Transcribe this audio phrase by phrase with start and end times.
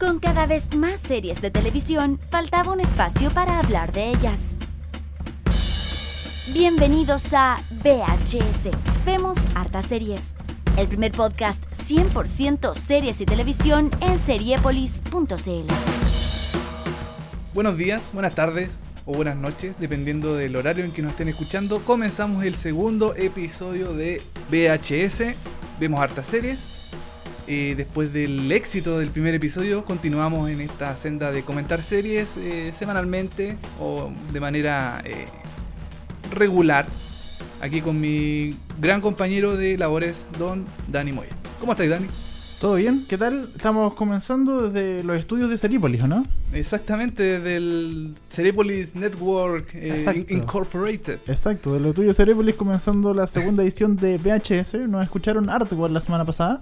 [0.00, 4.56] Con cada vez más series de televisión, faltaba un espacio para hablar de ellas.
[6.54, 8.70] Bienvenidos a VHS.
[9.04, 10.34] Vemos hartas series.
[10.78, 15.70] El primer podcast 100% series y televisión en seriepolis.cl.
[17.52, 21.84] Buenos días, buenas tardes o buenas noches, dependiendo del horario en que nos estén escuchando.
[21.84, 25.36] Comenzamos el segundo episodio de VHS.
[25.78, 26.79] Vemos hartas series.
[27.52, 32.70] Eh, después del éxito del primer episodio, continuamos en esta senda de comentar series eh,
[32.72, 35.24] semanalmente o de manera eh,
[36.30, 36.86] regular.
[37.60, 41.30] Aquí con mi gran compañero de labores, don Dani Moya.
[41.58, 42.06] ¿Cómo estáis, Dani?
[42.60, 43.04] ¿Todo bien?
[43.08, 43.50] ¿Qué tal?
[43.56, 46.22] Estamos comenzando desde los estudios de Seripolis, ¿o no?
[46.52, 50.32] Exactamente, desde el Cerepolis Network eh, Exacto.
[50.32, 51.18] Incorporated.
[51.26, 54.74] Exacto, de los estudios de Seripolis comenzando la segunda edición de VHS.
[54.88, 56.60] Nos escucharon harto igual la semana pasada.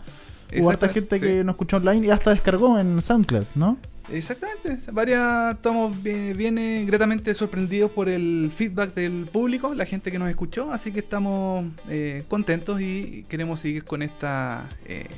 [0.57, 1.25] Hubo harta gente sí.
[1.27, 3.77] que nos escuchó online y hasta descargó en SoundCloud, ¿no?
[4.11, 10.11] Exactamente, varias estamos bien, bien, eh, gratamente sorprendidos por el feedback del público, la gente
[10.11, 15.09] que nos escuchó, así que estamos eh, contentos y queremos seguir con estas eh,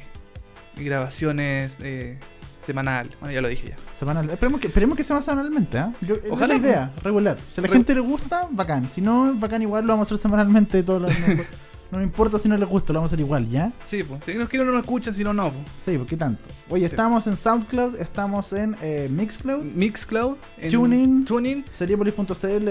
[0.77, 2.19] grabaciones eh,
[2.65, 3.11] semanal.
[3.20, 3.77] Bueno, ya lo dije ya.
[3.98, 4.28] Semanal.
[4.31, 5.78] Esperemos que, esperemos que sea más semanalmente.
[6.00, 7.39] Yo- es Ojalá, la idea, regular.
[7.50, 8.89] Si a la gente le gusta, bacán.
[8.89, 10.83] Si no, bacán igual, lo vamos a hacer semanalmente.
[10.83, 11.09] Todo lo-
[11.91, 13.73] no, no me importa si no les gusta, lo vamos a hacer igual, ¿ya?
[13.87, 15.53] Sí, pues, si nos quieren no nos escuchan, si no, no.
[15.53, 15.65] pues.
[15.85, 16.49] Sí, ¿por qué tanto?
[16.69, 16.93] Oye, Sí.
[16.95, 21.25] estamos en SoundCloud, estamos en eh, Mixcloud, Mixcloud, en TuneIn.
[21.25, 22.69] TuneIn, Seriepolis.cl,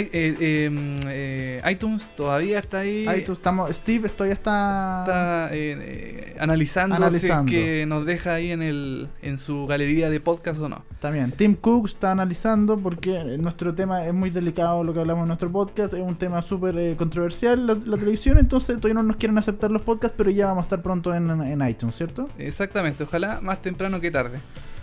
[0.00, 3.06] i- eh, eh, eh, iTunes todavía está ahí.
[3.26, 3.74] Tú estamos.
[3.74, 5.00] Steve, ya está.
[5.02, 7.50] está eh, eh, analizando, Analizando.
[7.50, 10.84] si es que nos deja ahí en el en su galería de podcast o no.
[11.00, 11.32] También.
[11.32, 15.50] Tim Cook está analizando porque nuestro tema es muy delicado, lo que hablamos en nuestro
[15.50, 15.94] podcast.
[15.94, 18.38] Es un tema súper eh, controversial, la, la televisión.
[18.38, 21.30] Entonces, todavía no nos quieren aceptar los podcasts, pero ya vamos a estar pronto en,
[21.30, 22.28] en iTunes, ¿cierto?
[22.38, 24.38] Exactamente, ojalá más temprano que tarde.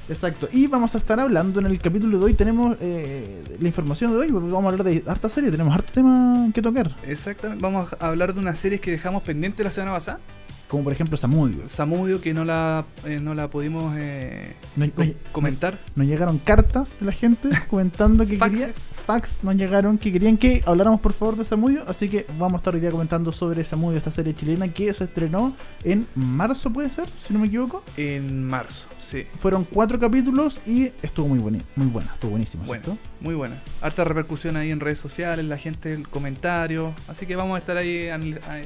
[0.10, 0.50] Exacto.
[0.52, 2.34] Y vamos a estar hablando en el capítulo de hoy.
[2.34, 4.28] Tenemos eh, la información de hoy.
[4.32, 5.52] porque Vamos a hablar de harta serie.
[5.52, 6.96] Tenemos harto tema que tocar.
[7.08, 10.20] Exactamente, vamos a hablar de una serie que dejamos pendiente la semana pasada,
[10.68, 11.70] Como por ejemplo Samudio.
[11.70, 15.80] Samudio, que no la eh, no la pudimos eh, No- co- no- comentar.
[15.96, 18.72] Nos llegaron cartas de la gente comentando que quería.
[19.10, 21.84] Fax nos llegaron que querían que habláramos por favor de Samudio.
[21.88, 25.06] Así que vamos a estar hoy día comentando sobre Samudio, esta serie chilena que se
[25.06, 27.84] estrenó en marzo, puede ser, si no me equivoco.
[27.98, 29.26] En marzo, sí.
[29.38, 32.66] Fueron cuatro capítulos y estuvo muy buena, muy buena, estuvo buenísimo.
[32.66, 33.02] Bueno, ¿cierto?
[33.20, 33.60] muy buena.
[33.82, 36.94] Harta repercusión ahí en redes sociales, la gente, el comentario.
[37.08, 38.64] Así que vamos a estar ahí eh,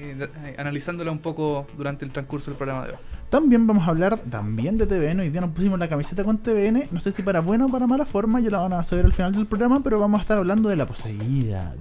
[0.00, 2.98] eh, analizándola un poco durante el transcurso del programa de hoy.
[3.30, 5.20] También vamos a hablar también de TVN.
[5.20, 6.88] Hoy día nos pusimos la camiseta con TVN.
[6.92, 9.12] No sé si para buena o para mala forma, ya la van a saber al
[9.12, 11.74] final del programa, pero vamos a estar hablando de La Poseída,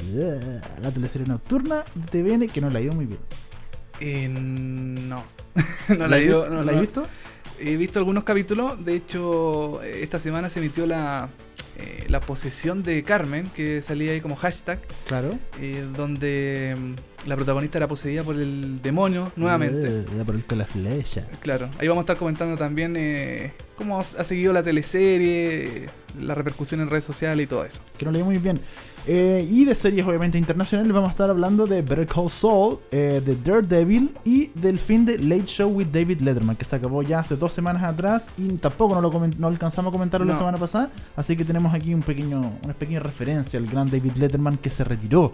[0.81, 3.19] la teleserie nocturna de TVN que nos la ha ido muy bien.
[3.99, 5.23] Eh, no.
[5.97, 6.55] no la he ido- visto?
[6.55, 6.81] no, ¿La he no.
[6.81, 7.03] visto?
[7.59, 8.83] He visto algunos capítulos.
[8.83, 11.29] De hecho, esta semana se emitió la,
[11.77, 15.29] eh, la posesión de Carmen, que salía ahí como hashtag, Claro.
[15.61, 16.93] eh, donde mm,
[17.25, 19.87] la protagonista era poseída por el demonio nuevamente.
[19.87, 21.27] Eh, da por el con la flecha.
[21.41, 26.81] Claro, ahí vamos a estar comentando también eh, cómo ha seguido la teleserie, la repercusión
[26.81, 27.81] en redes sociales y todo eso.
[27.97, 28.59] Que no leí muy bien.
[29.07, 33.21] Eh, y de series obviamente internacionales vamos a estar hablando de Better Call Saul, eh,
[33.23, 37.19] de Daredevil y del fin de Late Show with David Letterman, que se acabó ya
[37.19, 40.89] hace dos semanas atrás y tampoco no lo no alcanzamos a comentarlo la semana pasada.
[41.15, 44.83] Así que tenemos aquí un pequeño, una pequeña referencia al gran David Letterman que se
[44.83, 45.31] retiró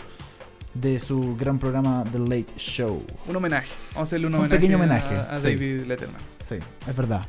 [0.73, 3.03] de su gran programa The Late Show.
[3.27, 5.43] Un homenaje, vamos a hacerle un, Un homenaje, pequeño homenaje, a, sí.
[5.43, 6.21] David Letterman.
[6.47, 6.55] Sí,
[6.87, 7.25] es verdad.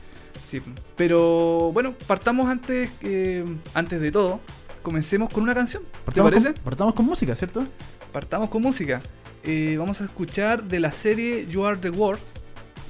[0.49, 0.63] Sí,
[0.97, 3.45] pero bueno, partamos antes, eh,
[3.75, 4.41] antes de todo,
[4.83, 5.83] comencemos con una canción.
[6.13, 6.53] ¿Te parece?
[6.55, 7.67] Con, partamos con música, ¿cierto?
[8.13, 9.01] Partamos con música.
[9.45, 12.21] Eh, vamos a escuchar de la serie You Are the World,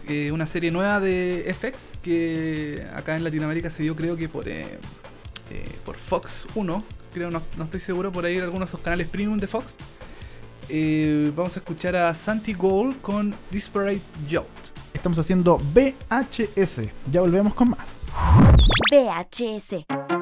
[0.08, 4.48] eh, una serie nueva de FX que acá en Latinoamérica se dio creo que por,
[4.48, 4.78] eh,
[5.50, 6.84] eh, por Fox 1,
[7.14, 9.76] creo, no, no estoy seguro, por ahí algunos de esos canales premium de Fox.
[10.68, 14.46] Eh, vamos a escuchar a Santi Gold con Disparate Yacht.
[14.94, 16.82] Estamos haciendo VHS.
[17.10, 18.06] Ya volvemos con más.
[18.90, 20.21] VHS.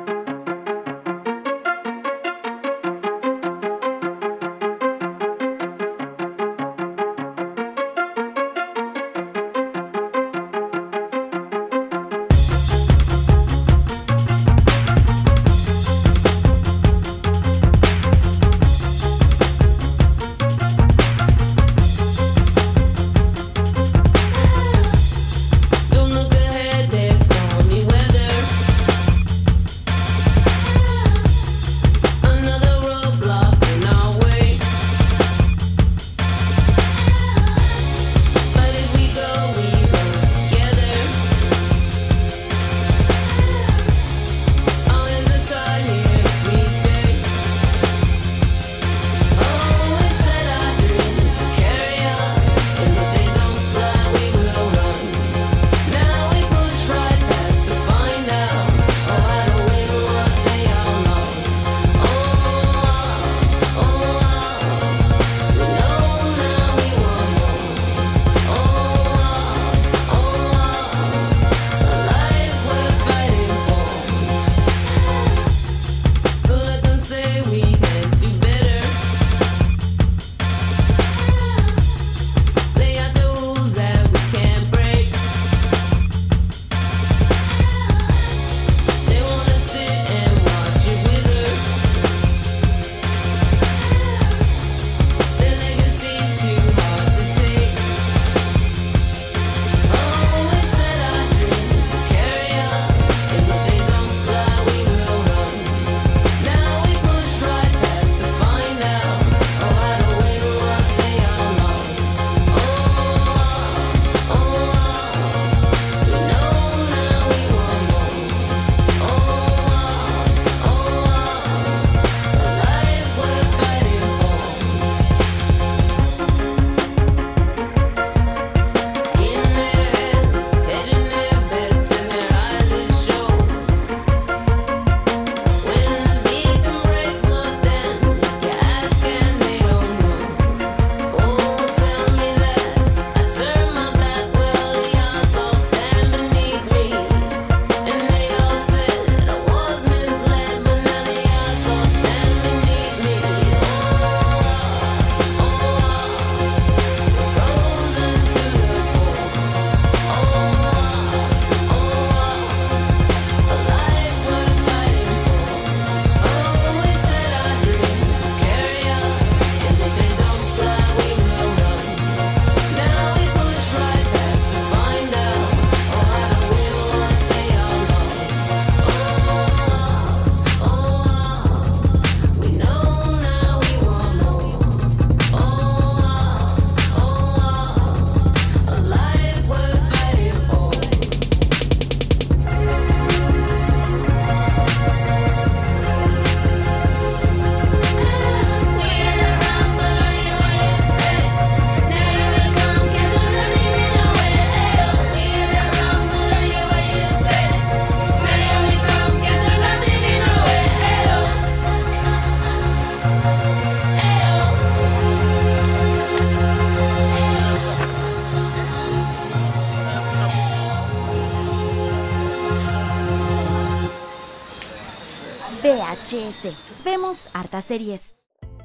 [227.41, 228.15] Hartas series.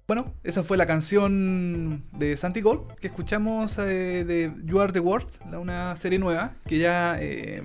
[0.08, 5.00] Bueno, esa fue la canción de Santi Gold que escuchamos eh, de You Are the
[5.00, 7.64] World, la- una serie nueva que ya eh,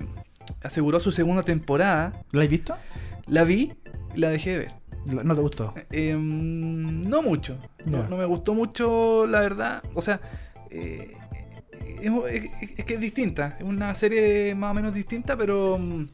[0.63, 2.13] aseguró su segunda temporada.
[2.31, 2.75] ¿La has visto?
[3.27, 3.73] La vi
[4.15, 4.73] y la dejé de ver.
[5.25, 5.73] ¿No te gustó?
[5.91, 7.57] Eh, no mucho.
[7.85, 9.83] No, no me gustó mucho, la verdad.
[9.93, 10.19] O sea,
[10.71, 11.13] eh,
[12.01, 12.11] es,
[12.61, 13.55] es- es que es distinta.
[13.59, 16.07] Es una serie más o menos distinta, pero mm,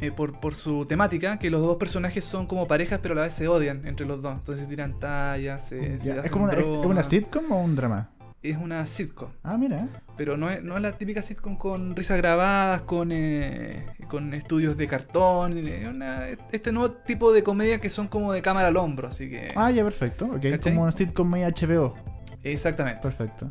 [0.00, 3.22] eh, por, por su temática, que los dos personajes son como parejas, pero a la
[3.22, 4.34] vez se odian entre los dos.
[4.34, 8.08] Entonces tiran tallas, se, ¿Es como una, es- una sitcom o un drama?
[8.42, 9.28] Es una sitcom.
[9.44, 9.86] Ah, mira.
[10.16, 14.76] Pero no es, no es la típica sitcom con risas grabadas, con, eh, con estudios
[14.76, 15.52] de cartón.
[15.88, 19.52] Una- este nuevo tipo de comedia que son como de cámara al hombro, así que...
[19.54, 20.24] Ah, ya, perfecto.
[20.26, 20.72] Ok, ¿Cachai?
[20.72, 21.94] como una sitcom media HBO.
[22.42, 23.00] Exactamente.
[23.00, 23.48] Perfecto.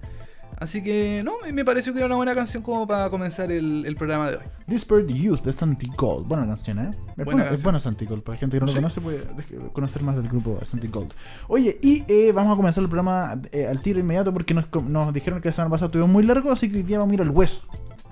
[0.61, 3.95] Así que, no, me pareció que era una buena canción como para comenzar el, el
[3.95, 4.43] programa de hoy.
[4.67, 6.27] Disparate Youth de Santi Gold.
[6.27, 6.91] Buena canción, ¿eh?
[6.91, 8.21] Es Buena bueno, es bueno Santi Gold.
[8.21, 8.77] Para gente que no lo Sí.
[8.77, 9.23] conoce, puede
[9.73, 11.13] conocer más del grupo Santi Gold.
[11.47, 15.11] Oye, y eh, vamos a comenzar el programa eh, al tiro inmediato porque nos, nos
[15.11, 17.21] dijeron que la semana pasada estuvo muy largo, así que hoy día vamos a ir
[17.23, 17.61] al hueso.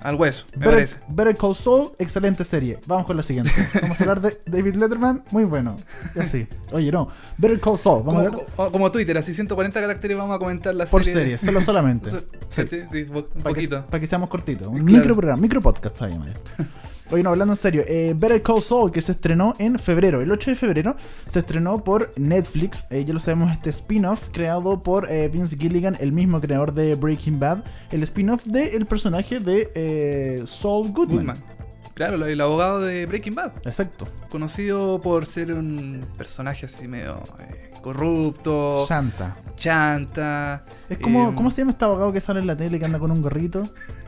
[0.02, 0.96] Al hueso, me Better, parece.
[1.08, 2.78] Better Call Saul, excelente serie.
[2.86, 3.50] Vamos con la siguiente.
[3.82, 5.76] Vamos a hablar de David Letterman, muy bueno.
[6.14, 6.46] Y así.
[6.72, 7.08] Oye, no.
[7.36, 10.38] Better Call Saul, vamos Como, a ver como- como Twitter, así 140 caracteres vamos a
[10.38, 11.36] comentar la por serie.
[11.36, 12.10] serie, solo solamente.
[12.50, 13.86] Sí, sí, sí, un Para que, poquito.
[13.86, 14.66] pa' que seamos cortitos.
[14.66, 14.92] Un Claro.
[14.92, 16.04] micro programa, micro podcast se
[17.12, 20.30] Oye, no, hablando en serio, eh, Better Call Saul, que se estrenó en febrero, el
[20.30, 22.84] 8 de febrero, se estrenó por Netflix.
[22.88, 26.94] Eh, ya lo sabemos, este spin-off creado por eh, Vince Gilligan, el mismo creador de
[26.94, 27.64] Breaking Bad.
[27.90, 30.92] El spin-off del personaje de Saul.
[30.92, 31.59] Goodman.
[32.00, 33.52] Claro, el abogado de Breaking Bad.
[33.66, 34.08] Exacto.
[34.30, 39.36] Conocido por ser un personaje así medio eh, corrupto, Santa.
[39.54, 40.64] chanta.
[40.88, 42.98] Es como, eh, ¿cómo se llama este abogado que sale en la tele que anda
[42.98, 43.64] con un gorrito?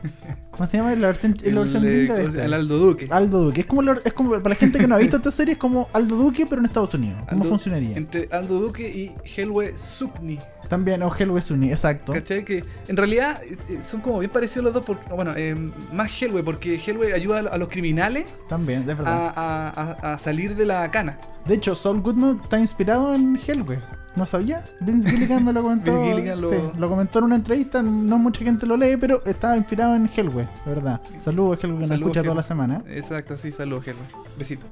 [0.51, 0.95] ¿Cómo se llama?
[0.95, 3.07] La versión, en la versión el, gringa el Aldo Duque.
[3.11, 3.61] Aldo Duque.
[3.61, 5.59] Es como, la- es como, para la gente que no ha visto esta serie, es
[5.59, 7.19] como Aldo Duque, pero en Estados Unidos.
[7.29, 7.95] ¿Cómo Aldo- funcionaría?
[7.95, 10.39] Entre Aldo Duque y Helwe Sukni.
[10.73, 12.13] También, o Hellway Sunni, exacto.
[12.13, 12.43] ¿Cachai?
[12.43, 14.85] Que en realidad eh, son como bien parecidos los dos.
[14.85, 15.55] Porque, bueno, eh,
[15.93, 19.33] más Hellway, porque Hellway ayuda a lo- a los criminales También, es verdad.
[19.35, 21.17] a, a- salir de la cana.
[21.45, 23.77] De hecho, Saul Goodman está inspirado en Hellway.
[24.15, 24.63] ¿No sabía?
[24.79, 25.91] Vince Gilligan me lo comentó.
[25.99, 27.81] Vince Gilligan lo- sí, lo comentó en una entrevista.
[27.81, 31.01] No mucha gente lo lee, pero estaba inspirado en Hellway, ¿verdad?
[31.23, 32.37] Saludos, Hellway, que nos escucha toda Hellway.
[32.37, 32.83] la semana.
[32.89, 34.05] Exacto, sí, saludos, Hellway.
[34.37, 34.65] Besito.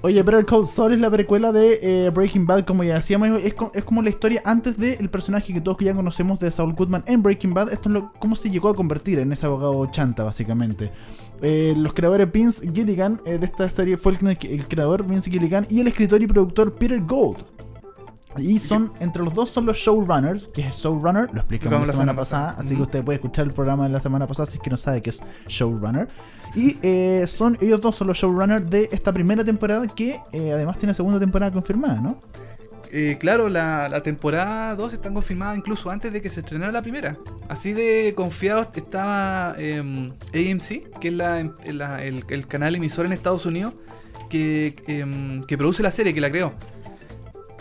[0.00, 3.30] Oye, pero el Cold Saul es la precuela de eh, Breaking Bad, como ya decíamos,
[3.42, 7.02] es, es como la historia antes del personaje que todos ya conocemos de Saul Goodman
[7.06, 7.72] en Breaking Bad.
[7.72, 10.92] Esto es lo, cómo se llegó a convertir en ese abogado chanta, básicamente.
[11.42, 15.66] Eh, los creadores Vince Gilligan eh, de esta serie fue el, el creador Vince Gilligan
[15.68, 17.38] y el escritor y productor Peter Gold.
[18.36, 22.14] Y son, entre los dos son los showrunners, que es showrunner, lo explicamos la, semana,
[22.14, 24.70] pasada, así que usted puede escuchar el programa de la semana pasada si es que
[24.70, 26.08] no sabe que es showrunner.
[26.54, 30.78] Y eh, son ellos dos son los showrunners de esta primera temporada que eh, además
[30.78, 32.18] tiene segunda temporada confirmada, ¿no?
[32.90, 36.80] Eh, claro, la, la temporada 2 está confirmada incluso antes de que se estrenara la
[36.80, 37.18] primera.
[37.46, 43.04] Así de confiados estaba em, AMC, que es la- em, la- el, el canal emisor
[43.04, 43.74] en Estados Unidos
[44.30, 46.54] que, em, que produce la serie, que la creó.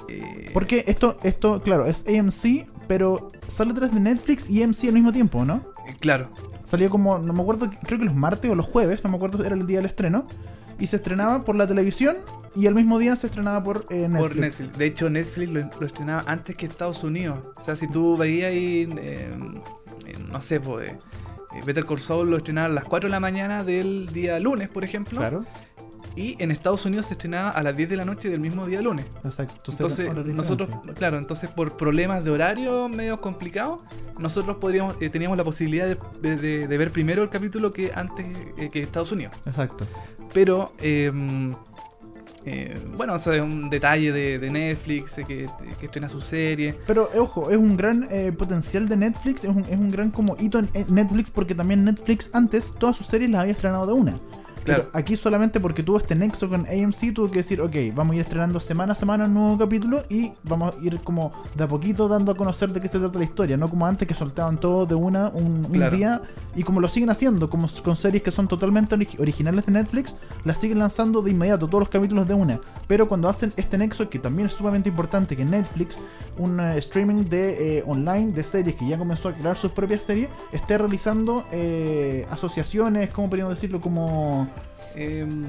[0.07, 4.93] Eh, Porque esto, esto, claro, es AMC, pero sale atrás de Netflix y AMC al
[4.93, 5.61] mismo tiempo, ¿no?
[5.87, 6.29] Eh, claro,
[6.67, 9.45] Salió como, no me acuerdo, creo que los martes o los jueves, no me acuerdo,
[9.45, 10.27] era el día del estreno.
[10.79, 12.17] Y se estrenaba por la televisión
[12.55, 14.19] y al mismo día se estrenaba por eh, Netflix.
[14.19, 14.77] por Netflix.
[14.77, 17.39] De hecho, Netflix lo, lo estrenaba antes que Estados Unidos.
[17.55, 19.61] O sea, si tú veías ahí, em,
[20.05, 23.21] em, no sé, pues, eh, Better Call Saul lo estrenaba a las 4 de la
[23.21, 25.19] mañana del día lunes, por ejemplo.
[25.19, 25.45] Claro,
[26.17, 28.81] Y en Estados Unidos se estrenaba a las 10 de la noche del mismo día
[28.81, 29.05] lunes.
[29.23, 29.71] exacto.
[29.71, 33.81] Entonces, nosotros, claro, entonces por problemas de horario medio complicados,
[34.17, 37.91] nosotros podríamos, eh, teníamos la posibilidad de, de- de- de ver primero el capítulo que
[37.93, 38.25] antes
[38.57, 39.35] eh, que Estados Unidos.
[39.45, 39.85] Exacto.
[40.33, 41.11] Pero, eh,
[42.45, 45.47] eh, bueno, eso es un detalle de, de Netflix, que,
[45.79, 46.75] que estrena su serie.
[46.87, 50.11] Pero eh, ojo, es un gran eh, potencial de Netflix, es un, es un gran
[50.11, 53.93] como hito en Netflix porque también Netflix antes todas sus series las había estrenado de
[53.93, 54.19] una.
[54.67, 54.83] Claro.
[54.91, 58.15] Pero aquí solamente porque tuvo este nexo con AMC tuvo que decir, ok, vamos a
[58.17, 61.67] ir estrenando semana a semana un nuevo capítulo y vamos a ir como de a
[61.67, 64.57] poquito dando a conocer de qué se trata la historia, no como antes que soltaban
[64.59, 66.21] todo de una un, un día
[66.55, 70.17] y como lo siguen haciendo, como con series que son totalmente ori- originales de Netflix,
[70.43, 72.59] las siguen lanzando de inmediato todos los capítulos de una.
[72.87, 75.97] Pero cuando hacen este nexo, que también es sumamente importante, que Netflix,
[76.37, 80.03] un eh, streaming de eh, online de series que ya comenzó a crear sus propias
[80.03, 84.47] series, esté realizando eh, asociaciones, como podríamos decirlo, como
[84.97, 85.45] em,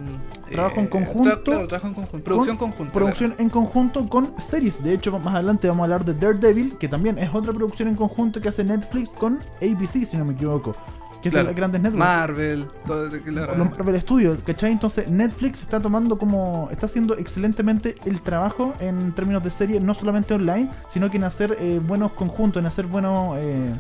[0.51, 2.25] Trabajo en eh, conjunto tra- claro, trabajo en conjunto.
[2.25, 2.93] Producción con- conjunta.
[2.93, 4.83] Producción en conjunto con series.
[4.83, 7.95] De hecho, más adelante vamos a hablar de Daredevil, que también es otra producción en
[7.97, 10.75] conjunto que hace Netflix con ABC, si no me equivoco.
[11.23, 11.99] Que es de las grandes networks.
[11.99, 13.09] Marvel, todo.
[13.09, 14.71] Los Marvel Studios, ¿cachai?
[14.71, 16.69] Entonces Netflix está tomando como.
[16.71, 21.25] está haciendo excelentemente el trabajo en términos de serie, no solamente online, sino que en
[21.25, 23.75] hacer eh, buenos conjuntos, en hacer buenos eh,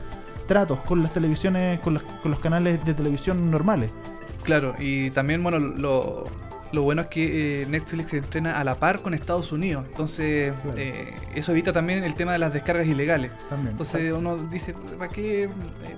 [0.48, 3.90] tratos con las televisiones, con los, con los canales de televisión normales.
[4.48, 6.24] Claro, y también, bueno, lo,
[6.72, 9.86] lo bueno es que eh, Netflix se entrena a la par con Estados Unidos.
[9.88, 10.78] Entonces, Claro.
[10.78, 13.30] eh, eso evita también el tema de las descargas ilegales.
[13.50, 13.72] También.
[13.72, 15.48] Entonces uno dice, ¿para qué eh,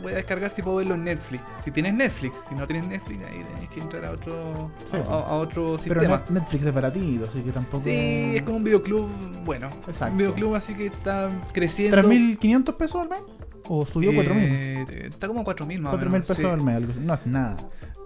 [0.03, 1.43] voy a descargar si puedo verlo en Netflix?
[1.63, 4.97] Si tienes Netflix, si no tienes Netflix, ahí tenés que entrar a otro, Sí.
[4.97, 6.25] a, a otro Pero sistema.
[6.25, 7.85] Net- Netflix es baratito, así que tampoco.
[7.85, 9.09] Sí, es como un videoclub,
[9.45, 10.13] bueno, Exacto.
[10.13, 11.97] un videoclub así que está creciendo.
[12.03, 13.21] ¿3.500 pesos al mes?
[13.73, 14.25] ¿O subió 4.000?
[14.37, 16.27] Eh, Está como 4.000 más o 4.000 menos.
[16.27, 16.45] pesos sí.
[16.45, 17.01] al mes, algo así.
[17.01, 17.57] No es nada.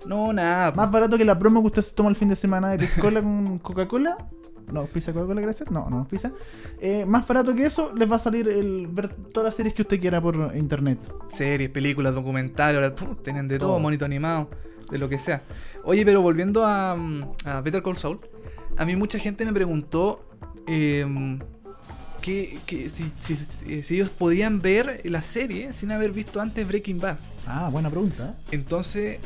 [0.07, 0.73] No, nada.
[0.73, 3.23] Más barato que la promo que usted se toma el fin de semana de piscola
[3.23, 4.17] con Coca-Cola.
[4.73, 5.71] No, pizza Coca-Cola, gracias.
[5.71, 6.33] No, no, pizza.
[6.81, 9.83] Eh, más barato que eso, les va a salir el ver todas las series que
[9.83, 10.99] usted quiera por internet.
[11.29, 12.93] Series, películas, documentales,
[13.23, 13.79] tienen de todo, Todo.
[13.81, 14.49] monito animado,
[14.91, 15.43] de lo que sea.
[15.85, 18.21] Oye, pero volviendo a, mm, a Better Call Saul,
[18.77, 20.27] a mí mucha gente me preguntó
[20.67, 21.39] eh,
[22.23, 26.67] que, que si, si- si- si ellos podían ver la serie sin haber visto antes
[26.67, 27.19] Breaking Bad.
[27.47, 28.35] Ah, buena pregunta.
[28.39, 28.45] ¿eh?
[28.53, 29.19] Entonces,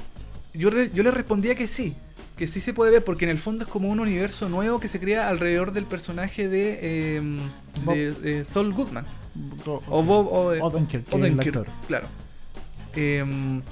[0.54, 1.94] yo, re- yo le respondía que sí,
[2.36, 4.88] que sí se puede ver, porque en el fondo es como un universo nuevo que
[4.88, 7.22] se crea alrededor del personaje de, eh,
[7.86, 9.06] de, de Saul Goodman.
[9.66, 12.08] O, O Bob o, eh, Odenkirk, Odenkirk, claro.
[12.96, 13.62] Em,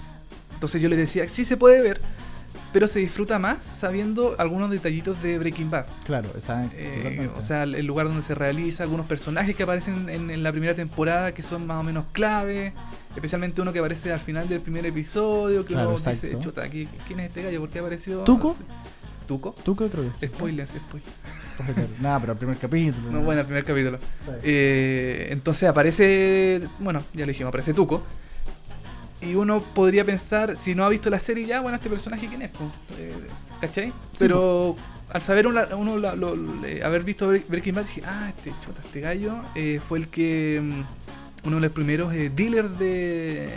[0.54, 2.00] entonces yo les decía, sí se puede ver,
[2.76, 5.86] pero se disfruta más sabiendo algunos detallitos de Breaking Bad.
[6.04, 6.76] Claro, exacto.
[6.78, 10.50] Eh, o sea, el lugar donde se realiza, algunos personajes que aparecen en, en la
[10.52, 12.74] primera temporada que son más o menos clave,
[13.14, 16.86] especialmente uno que aparece al final del primer episodio, que Claro, uno dice, chuta, ¿qui-
[17.06, 17.60] ¿quién es este gallo?
[17.60, 18.18] ¿Por qué apareció?
[18.24, 18.48] ¿Tuco?
[18.48, 18.62] No sé.
[19.26, 19.54] ¿Tuco?
[19.64, 20.30] ¿Tú qué creo que es?
[20.32, 21.08] Spoiler, spoiler.
[21.42, 21.86] Spoiler.
[22.02, 23.10] Nada, pero el primer capítulo.
[23.10, 23.98] No, bueno, el primer capítulo.
[24.42, 28.02] Eh, entonces aparece, bueno, ya lo dijimos, aparece Tuco.
[29.20, 32.42] Y uno podría pensar, si no ha visto la serie ya, bueno, este personaje quién
[32.42, 32.50] es?
[32.98, 33.14] Eh,
[33.60, 33.92] ¿cachai?
[34.18, 34.76] Pero
[35.10, 38.50] al saber una- uno la- lo- le- haber visto Bre- Breaking Bad, dije, ah, este
[38.64, 43.48] chuta, este gallo eh, fue el que, mm, uno de los primeros eh, dealers de,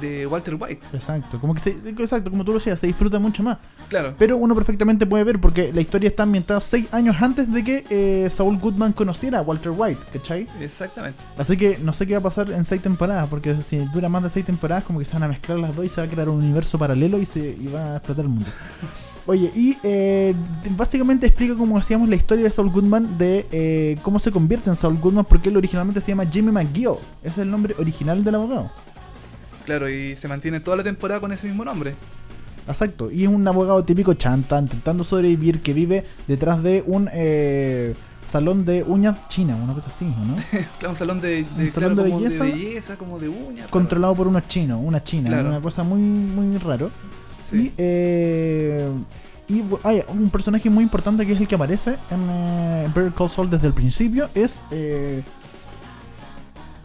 [0.00, 0.80] de Walter White.
[0.92, 3.58] Exacto, como que se, exacto, como tú lo decías, se disfruta mucho más.
[3.88, 7.62] Claro, Pero uno perfectamente puede ver porque la historia está ambientada 6 años antes de
[7.62, 10.48] que eh, Saul Goodman conociera a Walter White, ¿cachai?
[10.60, 11.22] exactamente.
[11.36, 14.22] Así que no sé qué va a pasar en 6 temporadas, porque si dura más
[14.22, 16.10] de 6 temporadas, como que se van a mezclar las dos y se va a
[16.10, 18.46] crear un universo paralelo y, se, y va a explotar el mundo.
[19.26, 20.34] Oye, y eh,
[20.70, 24.74] básicamente explica, como decíamos, la historia de Saul Goodman, de eh, cómo se convierte en
[24.74, 26.96] Saul Goodman, porque él originalmente se llama Jimmy McGill.
[27.22, 28.70] Ese es el nombre original del abogado.
[29.64, 31.94] Claro, y se mantiene toda la temporada con ese mismo nombre.
[32.68, 37.94] Exacto, y es un abogado típico chanta, intentando sobrevivir, que vive detrás de un eh,
[38.24, 40.36] salón de uñas china, una cosa así, ¿no?
[40.78, 42.44] Claro, un salón de, Un salón de como belleza.
[42.44, 43.68] belleza, como de uñas.
[43.68, 45.48] Controlado por unos chinos, una china, Claro.
[45.48, 46.90] una cosa muy, muy raro.
[47.48, 47.56] Sí.
[47.66, 48.88] Y, eh,
[49.48, 53.28] y hay un personaje muy importante que es el que aparece en eh, Better Call
[53.28, 54.28] Saul desde el principio.
[54.34, 54.62] Es.
[54.70, 55.22] eh,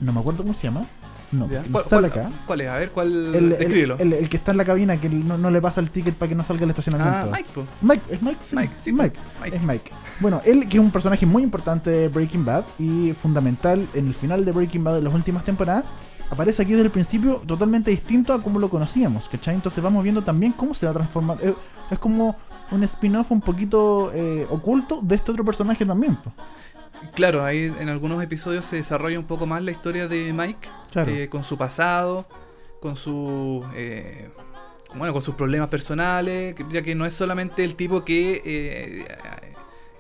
[0.02, 0.86] no me acuerdo cómo se llama.
[1.32, 1.64] No, Ya.
[1.72, 2.36] ¿Cuál, sale cuál- acá.
[2.46, 2.68] cuál es?
[2.70, 3.08] A ver, ¿cuál?
[3.08, 3.96] El, el- Descríbelo.
[4.00, 6.30] el- el que está en la cabina que no, no le pasa el ticket para
[6.30, 7.30] que no salga el ah, estacionamiento.
[7.32, 7.64] Mike, po.
[7.82, 8.38] Mike, ¿es Mike?
[8.44, 9.20] Sí, Mike, sí, es Mike.
[9.42, 9.58] Mike.
[9.58, 9.92] Es Mike.
[10.22, 14.14] Bueno, él que es un personaje muy importante de Breaking Bad y fundamental en el
[14.14, 15.84] final de Breaking Bad de las últimas temporadas,
[16.32, 19.56] aparece aquí desde el principio totalmente distinto a como lo conocíamos, ¿cachai?
[19.56, 21.44] Entonces vamos viendo también cómo se va transformando.
[21.44, 21.54] Es,
[21.92, 22.36] es como
[22.72, 26.16] un spin-off un poquito eh, oculto de este otro personaje también.
[26.16, 26.32] po.
[27.16, 31.12] Claro, ahí en algunos episodios se desarrolla un poco más la historia de Mike, Claro.
[31.12, 32.28] eh, con su pasado,
[32.80, 34.30] con su eh,
[34.96, 39.06] bueno, con sus problemas personales, ya que no es solamente el tipo que eh,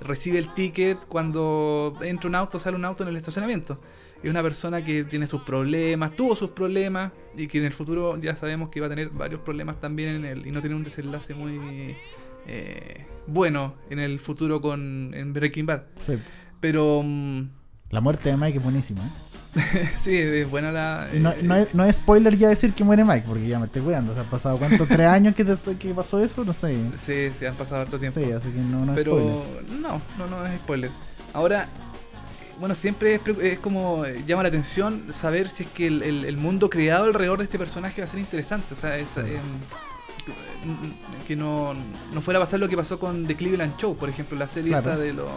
[0.02, 3.80] recibe el ticket cuando entra un auto, sale un auto en el estacionamiento.
[4.24, 8.18] Es una persona que tiene sus problemas, tuvo sus problemas y que en el futuro
[8.18, 10.84] ya sabemos que va a tener varios problemas también en él y no tiene un
[10.84, 11.96] desenlace muy
[12.48, 15.84] eh, bueno en el futuro con en Breaking Bad.
[16.08, 16.18] Sí.
[16.60, 17.42] Pero mm,
[17.92, 19.02] La muerte de Mike es buenísima.
[19.04, 19.10] ¿eh?
[20.02, 21.08] sí, es buena la.
[21.14, 23.58] Y no, eh, no es, no es spoiler ya decir que muere Mike, porque ya
[23.60, 24.14] me estoy cuidando.
[24.14, 24.86] ¿Se han pasado cuánto?
[24.88, 26.44] ¿Tres años que, te- que pasó eso?
[26.44, 26.76] No sé.
[26.98, 28.20] Sí, sí, han pasado harto tiempo.
[28.20, 29.80] Sí, así que no, no es pero spoiler.
[29.82, 30.92] no, no, no es spoiler.
[31.34, 31.68] Ahora,
[32.60, 36.26] bueno, siempre es, es como eh, llama la atención saber si es que el, el-
[36.26, 38.74] el mundo creado alrededor de este personaje va a ser interesante.
[38.74, 39.26] O sea, es, em,
[41.28, 41.74] que no,
[42.14, 44.70] no fuera a pasar lo que pasó con The Cleveland Show, por ejemplo, la serie
[44.72, 44.92] Claro.
[44.92, 45.28] esta de los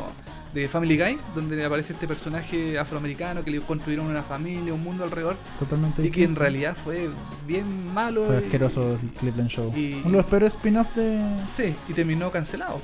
[0.55, 5.05] de Family Guy, donde aparece este personaje afroamericano que le construyeron una familia, un mundo
[5.05, 7.09] alrededor, Totalmente y que en realidad fue
[7.47, 8.25] bien malo.
[8.25, 9.73] Fue y- asqueroso el Cleveland Show.
[9.77, 12.81] y- Uno de los peores spin-offs de Sí, y terminó cancelado.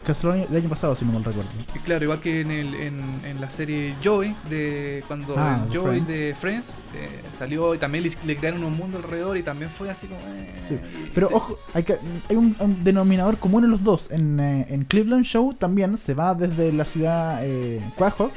[0.00, 0.06] Po.
[0.06, 1.50] Castle el año pasado, si no mal recuerdo.
[1.84, 5.78] Claro, igual que en, el, en, en la serie Joey, de cuando Ah, el de
[5.78, 6.08] Joey Friends.
[6.08, 9.90] de Friends eh, salió y también le, le crearon un mundo alrededor y también fue
[9.90, 10.20] así como...
[10.20, 10.78] eh, Sí,
[11.14, 14.10] Pero ojo, hay, que, hay un, un denominador común en los dos.
[14.10, 18.30] En, eh, en Cleveland Show también se va desde la ciudad eh, Quahog,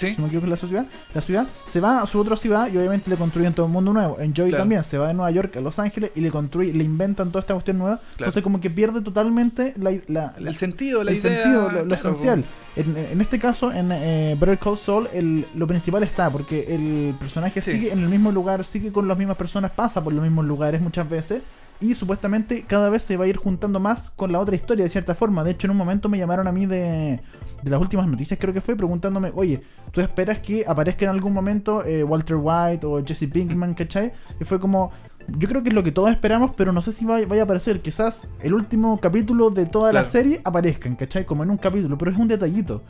[0.00, 2.76] Sí, no equivoco es la ciudad, la ciudad, se va a su otra ciudad y
[2.76, 4.18] obviamente le construyen todo un mundo nuevo.
[4.20, 4.62] En Joey Claro.
[4.62, 7.40] también se va de Nueva York a Los Ángeles y le construyen, le inventan toda
[7.40, 8.00] esta cuestión nueva.
[8.18, 11.42] Entonces como que pierde totalmente la, la- la- el sentido, la el idea...
[11.42, 12.44] sentido, lo, esencial.
[12.76, 17.14] En, en este caso, en eh, Better Call Saul, el, lo principal está, porque el
[17.18, 17.72] personaje Sí.
[17.72, 20.80] sigue en el mismo lugar, sigue con las mismas personas, pasa por los mismos lugares
[20.80, 21.42] muchas veces,
[21.80, 24.90] y supuestamente cada vez se va a ir juntando más con la otra historia, de
[24.90, 25.42] cierta forma.
[25.42, 27.20] De hecho, en un momento me llamaron a mí de,
[27.62, 31.32] de las últimas noticias, creo que fue, preguntándome, oye, ¿tú esperas que aparezca en algún
[31.32, 34.12] momento eh, Walter White o Jesse Pinkman, ¿cachai?
[34.40, 34.90] Y fue como...
[35.38, 37.44] Yo creo que es lo que todos esperamos, pero no sé si vaya, vaya a
[37.44, 37.80] aparecer.
[37.80, 41.24] Quizás el último capítulo de toda la serie aparezcan, ¿cachai?
[41.24, 42.82] Como en un capítulo, pero es un detallito.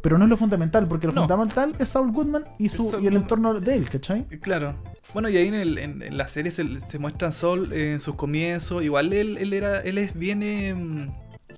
[0.00, 1.22] Pero no es lo fundamental, porque lo No.
[1.22, 4.24] fundamental es Saul Goodman y, su, Saul y el entorno de él, ¿cachai?
[4.40, 4.74] Claro.
[5.12, 8.14] Bueno, y ahí en, el- en- en la serie se, se muestra Sol en sus
[8.14, 8.82] comienzos.
[8.82, 11.10] Igual él, él era, él es bien, em,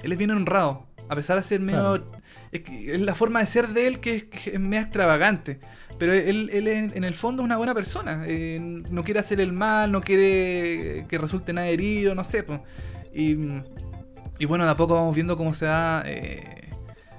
[0.03, 0.87] él es bien honrado.
[1.09, 2.13] A pesar de ser medio, Claro.
[2.53, 5.61] es, que es la forma de ser de él que es, que es medio extravagante.
[5.99, 8.25] Pero él, él en, en el fondo es una buena persona.
[8.27, 8.59] Eh,
[8.91, 12.43] no quiere hacer el mal, no quiere que resulte nada herido, no sé.
[12.43, 12.63] po.
[13.15, 13.37] Y,
[14.39, 16.71] y bueno, de a poco vamos viendo cómo se va, eh,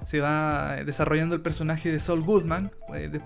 [0.05, 3.21] se va desarrollando el personaje de Saul Goodman, eh, de-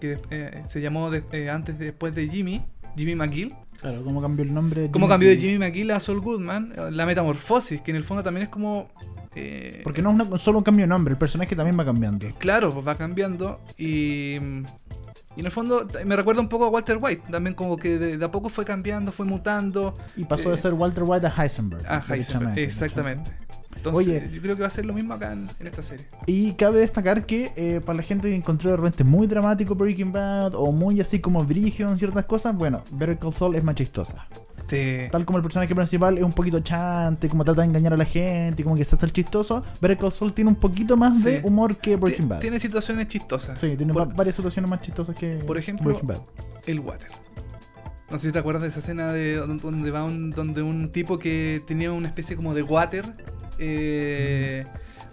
[0.00, 2.62] que de- se llamó de- antes después de Jimmy,
[2.96, 3.54] Jimmy McGill.
[3.80, 4.90] Claro, cómo cambió el nombre.
[4.90, 6.72] ¿Cómo cambió de Jimmy McGill a Saul Goodman?
[6.92, 8.88] La metamorfosis, que en el fondo también es como...
[9.36, 12.26] eh, Porque no es una- solo un cambio de nombre, el personaje también va cambiando.
[12.38, 16.98] Claro, pues va cambiando y, y en el fondo me recuerda un poco a Walter
[17.00, 20.52] White, también como que de, de a poco fue cambiando, fue mutando Y pasó Eh,
[20.52, 21.86] de ser Walter White a Heisenberg.
[21.86, 22.58] a Heisenberg.
[22.58, 23.30] Exactamente.
[23.76, 24.30] Entonces, Oye.
[24.32, 26.06] yo creo que va a ser lo mismo acá en, en esta serie.
[26.26, 30.10] Y cabe destacar que eh, para la gente que encontró de repente muy dramático Breaking
[30.12, 33.74] Bad o muy así como brigio en ciertas cosas, bueno, Better Call Saul es más
[33.76, 34.26] chistosa.
[34.66, 35.02] Sí.
[35.12, 38.04] Tal como el personaje principal es un poquito chante, como trata de engañar a la
[38.04, 41.40] gente, como que se hace el chistoso, Better Call Saul tiene un poquito más de
[41.44, 42.40] humor que Breaking Bad.
[42.40, 43.58] Tiene situaciones chistosas.
[43.60, 46.18] Sí, tiene Por- varias situaciones más chistosas que Por ejemplo, Breaking Bad.
[46.66, 47.10] el water.
[48.10, 50.90] No sé si te acuerdas de esa escena de donde- donde va un, donde un
[50.90, 53.04] tipo que tenía una especie como de water.
[53.58, 54.66] eh,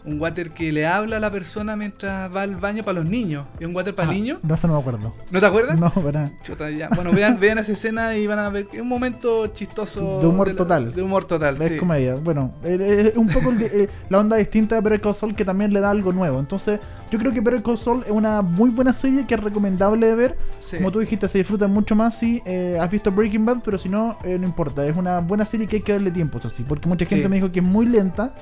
[0.05, 3.45] Un water que le habla a la persona mientras va al baño para los niños.
[3.59, 4.39] Es un water para Ah, niños.
[4.43, 5.13] No, eso no me acuerdo.
[5.31, 5.79] ¿No te acuerdas?
[5.79, 6.29] No, para.
[6.43, 6.89] Chuta, ya.
[6.89, 10.19] Bueno, vean, vean esa escena y van a ver que es un momento chistoso.
[10.19, 10.93] De humor la- total.
[10.93, 11.77] De humor total, Es sí.
[11.77, 12.15] comedia.
[12.15, 15.45] Bueno, eh, es un poco el eh, la onda distinta de Better Call Saul que
[15.45, 16.37] también le da algo nuevo.
[16.39, 20.05] Entonces, yo creo que Better Call Saul es una muy buena serie que es recomendable
[20.07, 20.37] de ver.
[20.59, 20.77] Sí.
[20.77, 23.87] Como tú dijiste, se disfruta mucho más si eh, has visto Breaking Bad, pero si
[23.87, 24.85] no, eh, no importa.
[24.85, 26.65] Es una buena serie que hay que darle tiempo, eso sí.
[26.67, 27.29] Porque mucha gente Sí.
[27.29, 28.33] me dijo que es muy lenta.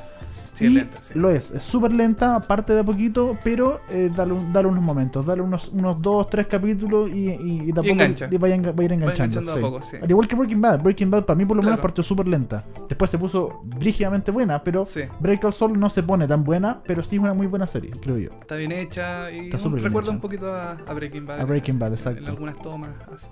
[0.54, 1.14] Sí, y es lenta, sí.
[1.18, 4.84] Lo es, es súper lenta, parte de a poquito, pero eh, dale, un- dale unos
[4.84, 8.28] momentos, dale unos, unos dos, tres capítulos y, y, y tampoco engancha.
[8.30, 9.40] y vaya, va a ir enganchando.
[9.40, 9.98] enganchando a poco, sí.
[10.02, 11.82] Al igual que Breaking Bad, Breaking Bad para mí por lo menos Claro.
[11.84, 12.66] partió súper lenta.
[12.90, 14.84] Después se puso brígidamente buena, pero.
[15.20, 17.92] Breaking Bad Soul no se pone tan buena, pero sí es una muy buena serie,
[17.92, 18.30] creo yo.
[18.42, 20.16] Está bien hecha y Está un- bien recuerda hecha.
[20.16, 21.40] un poquito a, a Breaking Bad.
[21.40, 22.20] A Breaking Bad, En- exacto.
[22.20, 22.90] En algunas tomas,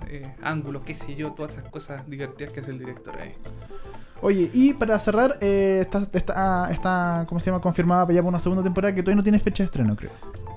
[0.08, 3.34] eh, ángulos, qué sé yo, todas esas cosas divertidas que hace el director ahí.
[4.22, 7.62] Oye, y para cerrar, eh, está, está, está, ¿cómo se llama?
[7.62, 10.12] Confirmada para ya por una segunda temporada que todavía no tiene fecha de estreno, creo.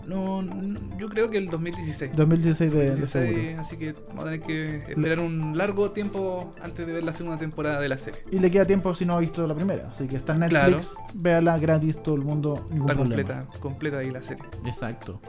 [0.07, 2.17] No, no, yo creo que el 2016.
[2.17, 3.61] 2016 de, de 2016, seguro.
[3.61, 7.39] así que vamos a tener que esperar un largo tiempo antes de ver la segunda
[7.39, 8.21] temporada de la serie.
[8.33, 9.91] Y le queda tiempo si no ha visto la primera.
[9.93, 12.97] Así que está en Netflix, véala gratis, todo el mundo, Está problema.
[12.97, 15.21] completa, completa ahí la serie, Exacto.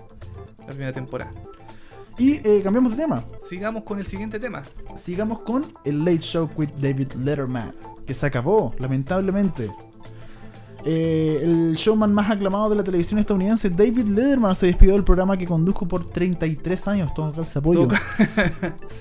[0.60, 1.32] la primera temporada.
[2.18, 3.24] Y eh, cambiamos de tema.
[3.48, 4.64] Sigamos con el siguiente tema.
[4.98, 7.74] Sigamos con el Late Show with David Letterman,
[8.06, 9.72] que se acabó, lamentablemente.
[10.86, 15.38] Eh, el showman más aclamado de la televisión estadounidense, David Letterman, se despidió del programa
[15.38, 17.88] que condujo por 33 años, todo calza apoyo.
[17.88, 17.98] Todo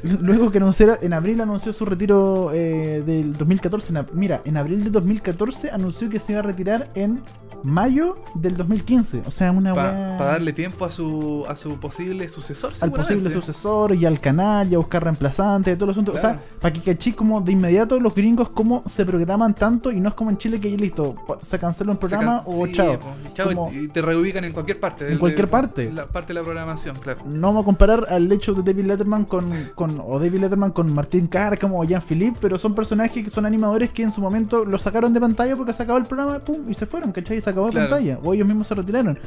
[0.20, 3.92] Luego que anunciara, en abril anunció su retiro eh, del 2014.
[3.92, 7.20] En mira, en abril de 2014 anunció que se iba a retirar en
[7.64, 9.22] mayo del 2015.
[9.26, 12.72] O sea, una Para weá- darle tiempo a su, a su posible sucesor.
[12.80, 16.12] al posible sucesor y al canal y a buscar reemplazantes, todo el asunto.
[16.14, 20.00] O sea, para que cachí como de inmediato los gringos cómo se programan tanto y
[20.00, 22.66] no es como en Chile que ya listo, pa- se cancela un programa can- o
[22.66, 22.98] sí, chao.
[23.34, 25.10] chao, y- Como- y te reubican en cualquier parte.
[25.12, 25.90] En cualquier parte.
[25.92, 27.20] La parte de la programación, claro.
[27.26, 30.92] no vamos a comparar al hecho de David Letterman con, con o David Letterman con
[30.92, 34.78] Martín Cárcamo o Jean-Philippe, pero son personajes que son animadores que en su momento lo
[34.78, 37.38] sacaron de pantalla porque se acabó el programa, pum, y se fueron, ¿cachai?
[37.38, 37.88] Y se acabó Claro.
[37.88, 39.18] pantalla, o ellos mismos se retiraron.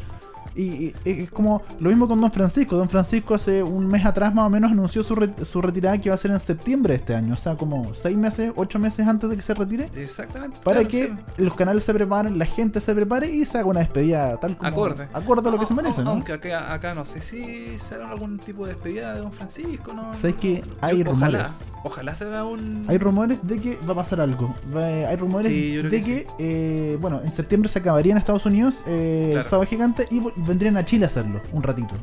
[0.57, 2.77] Y, y es como lo mismo con Don Francisco.
[2.77, 6.07] Don Francisco hace un mes atrás más o menos anunció su, re- su retirada que
[6.07, 7.33] va a ser en septiembre de este año.
[7.33, 9.89] O sea, como seis meses, ocho meses antes de que se retire.
[9.95, 10.57] Exactamente.
[10.63, 11.13] Para claro, que sí.
[11.43, 14.69] los canales se preparen, la gente se prepare y se haga una despedida tal como
[14.69, 15.07] Acorde.
[15.11, 16.11] acorde a lo que se Au- merece, ¿no?
[16.11, 20.13] Aunque acá, acá no sé si será algún tipo de despedida de Don Francisco, ¿no?
[20.13, 21.41] ¿Sabes que Yo- hay ojalá, rumores?
[21.41, 21.74] Ojalá
[22.15, 22.83] se haga un.
[22.87, 24.53] Hay rumores de que va a pasar algo.
[24.75, 28.45] Va- hay rumores Sí, de que que, eh, bueno, en septiembre se acabaría en Estados
[28.45, 29.39] Unidos eh, Claro.
[29.39, 31.95] el sábado gigante y vendrían a Chile a hacerlo un ratito.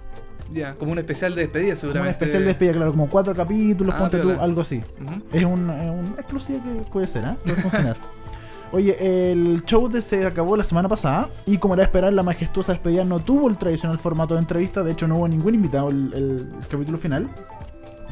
[0.52, 2.08] Ya, como un especial de despedida, Como seguramente.
[2.08, 4.82] una especial de despedida, claro, como cuatro capítulos, Ah, ponte tú, algo así.
[5.32, 7.36] Es un, es un exclusiva que puede ser, ¿ah?
[7.42, 7.96] Puede funcionar.
[8.74, 12.22] Oye, el show de se acabó la semana pasada y como era de esperar, la
[12.22, 15.90] majestuosa despedida no tuvo el tradicional formato de entrevista, de hecho no hubo ningún invitado
[15.90, 17.28] el, el capítulo final.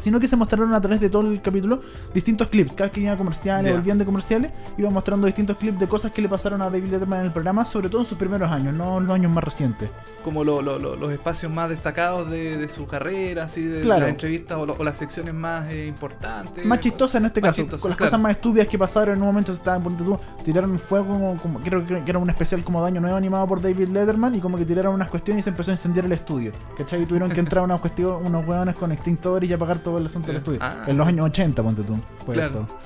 [0.00, 1.82] Sino que se mostraron a través de todo el capítulo
[2.14, 2.72] distintos clips.
[2.72, 3.76] Cada vez que iban a comerciales, Ya.
[3.76, 7.20] volvían de comerciales, iban mostrando distintos clips de cosas que le pasaron a David Letterman
[7.20, 9.90] en el programa, sobre todo en sus primeros años, no en los años más recientes.
[10.24, 14.00] Como lo- lo- lo- los espacios más destacados de, de su carrera, así, de Claro.
[14.02, 16.64] las entrevistas o, lo- o las secciones más eh, importantes.
[16.64, 17.96] más chistosa en este caso, con las claro.
[17.98, 21.60] cosas más estúpidas que pasaron en un momento estaban ponte tú, tiraron fuego como, como-
[21.60, 24.56] creo que que era un especial como daño nuevo animado por David Letterman y como
[24.56, 26.52] que tiraron unas cuestiones y se empezó a incendiar el estudio.
[26.78, 27.02] ¿Cachai?
[27.02, 30.28] Y tuvieron que entrar unas cuestiones, unos hueones con extintores y apagar todo el asunto
[30.28, 30.58] del estudio.
[30.62, 30.84] Ah.
[30.86, 31.96] en los años 80, ponte tú.
[32.24, 32.60] fue Claro.
[32.62, 32.76] esto.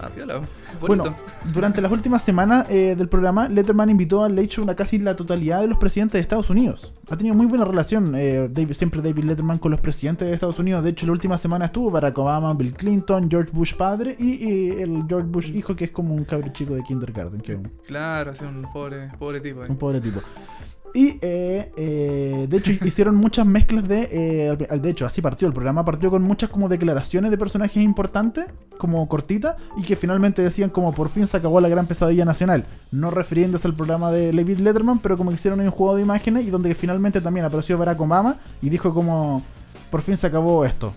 [0.00, 0.08] Ah.
[0.80, 1.14] Bueno,
[1.52, 5.14] durante las últimas semanas eh, del programa, Letterman invitó al Late Show a casi la
[5.14, 6.92] totalidad de los presidentes de Estados Unidos.
[7.08, 10.58] Ha tenido muy buena relación eh, David, siempre David Letterman con los presidentes de Estados
[10.58, 10.82] Unidos.
[10.82, 14.70] De hecho, la última semana estuvo Barack Obama, Bill Clinton, George Bush padre y, y
[14.70, 17.70] el George Bush hijo, que es como un cabro chico de kindergarten, que es un,
[17.86, 18.32] Claro,
[18.72, 19.62] pobre, pobre tipo.
[19.62, 19.68] eh.
[19.68, 20.20] un pobre tipo.
[20.94, 24.08] Y eh, eh, de hecho hicieron muchas mezclas de...
[24.10, 25.84] eh, de hecho, así partió el programa.
[25.84, 28.46] Partió con muchas como declaraciones de personajes importantes,
[28.78, 32.66] como cortitas, y que finalmente decían como por fin se acabó la gran pesadilla nacional.
[32.90, 36.46] No refiriéndose al programa de David Letterman, pero como que hicieron un juego de imágenes
[36.46, 39.42] y donde finalmente también apareció Barack Obama y dijo como
[39.90, 40.94] por fin se acabó esto.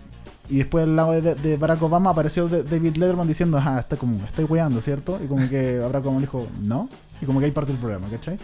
[0.49, 4.45] Y después al lado de, Barack Obama apareció David Letterman diciendo, ajá, está como, estoy
[4.45, 5.19] weando, ¿cierto?
[5.23, 6.87] Y como que Barack Obama dijo, no.
[7.21, 8.37] Y como que ahí parte el programa, ¿cachai?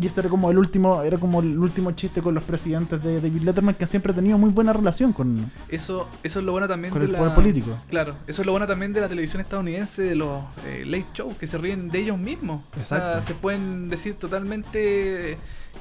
[0.00, 3.20] Y este era como el último, era como el último chiste con los presidentes de
[3.20, 6.68] David Letterman que siempre ha tenido muy buena relación con, Eso, eso es lo bueno
[6.68, 7.18] también con de el la...
[7.18, 7.76] poder político.
[7.88, 11.36] Claro, eso es lo bueno también de la televisión estadounidense, de los eh, late shows,
[11.36, 12.62] que se ríen de ellos mismos.
[12.80, 15.32] O sea, se pueden decir totalmente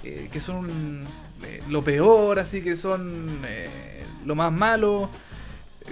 [0.04, 1.04] eh, que son
[1.44, 3.42] eh, lo peor, así que son
[4.26, 5.10] lo más malo,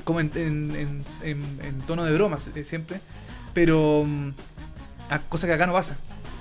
[0.04, 3.00] como en, en- en- en- tono de broma eh, siempre.
[3.54, 4.30] Pero, mm,
[5.10, 5.98] a- cosa que acá no pasa.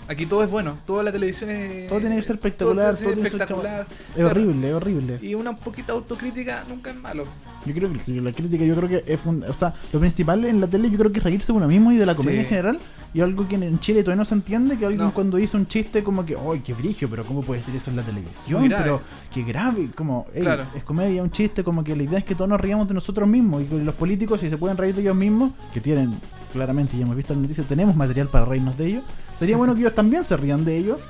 [0.09, 1.89] Aquí todo es bueno, toda la televisión es...
[1.89, 3.87] Todo tiene que ser espectacular, todo tiene que ser todo tiene espectacular.
[4.11, 4.31] Es Claro.
[4.31, 5.19] horrible, es horrible.
[5.21, 7.25] Y una poquita autocrítica nunca es malo.
[7.65, 10.69] Yo creo que la crítica, yo creo que es o sea, lo principal en la
[10.69, 12.45] tele yo creo que es reírse de uno mismo y de la comedia Sí.
[12.45, 12.79] en general.
[13.15, 15.15] Y algo que en Chile todavía no se entiende, que alguien No.
[15.15, 17.09] cuando dice un chiste como que, ¡ay, qué brigio!
[17.09, 18.69] Pero ¿cómo puede decir eso en la televisión?
[18.69, 19.01] Pero
[19.33, 20.65] qué grave, como, "Ey, Claro.
[20.77, 23.27] es comedia, un chiste, como que la idea es que todos nos riamos de nosotros
[23.29, 23.63] mismos.
[23.63, 26.13] Y los políticos, si se pueden reír de ellos mismos, que tienen,
[26.57, 29.05] claramente, ya hemos visto la noticia, tenemos material para reírnos de ellos.
[29.39, 31.01] Sería bueno que ellos también se rían de ellos.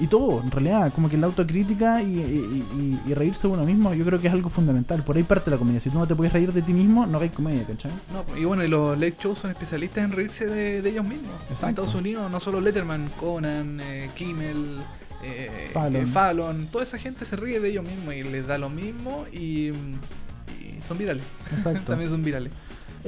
[0.00, 2.64] Y todo, en realidad, como que la autocrítica y, y-
[3.06, 5.02] y- y reírse de uno mismo, yo creo que es algo fundamental.
[5.02, 5.80] Por ahí parte la comedia.
[5.80, 7.90] Si tú no te puedes reír de ti mismo, no hay comedia, ¿cachai?
[8.12, 11.32] No, y bueno, y los late shows son especialistas en reírse de, de ellos mismos.
[11.50, 11.64] Exacto.
[11.66, 14.78] En Estados Unidos, no solo Letterman, Conan, eh, Kimmel,
[15.24, 16.02] eh, Fallon.
[16.02, 19.24] eh, Fallon, toda esa gente se ríe de ellos mismos y les da lo mismo
[19.32, 21.24] y, y son virales.
[21.52, 21.80] Exacto.
[21.86, 22.52] También son virales.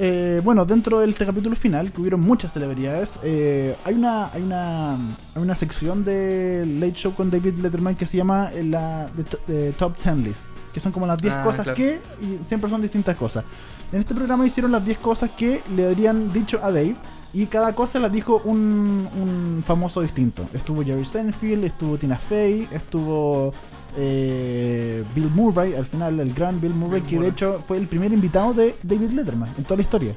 [0.03, 4.41] Eh, bueno, dentro de este capítulo final, que hubieron muchas celebridades, eh, hay, una, hay,
[4.41, 9.07] una, hay una sección de Late Show con David Letterman que se llama eh, la
[9.15, 10.39] de to- de Top 10 List,
[10.73, 11.75] que son como las 10 Ah, cosas claro.
[11.77, 13.43] que, y siempre son distintas cosas.
[13.91, 16.95] En este programa hicieron las 10 cosas que le habrían dicho a Dave,
[17.33, 20.47] y cada cosa las dijo un, un famoso distinto.
[20.51, 23.53] Estuvo Jerry Seinfeld, estuvo Tina Fey, estuvo
[23.97, 27.87] eh, Bill Murray, al final el gran Bill Murray, Bill que de hecho fue el
[27.87, 30.15] primer invitado de David Letterman en toda la historia.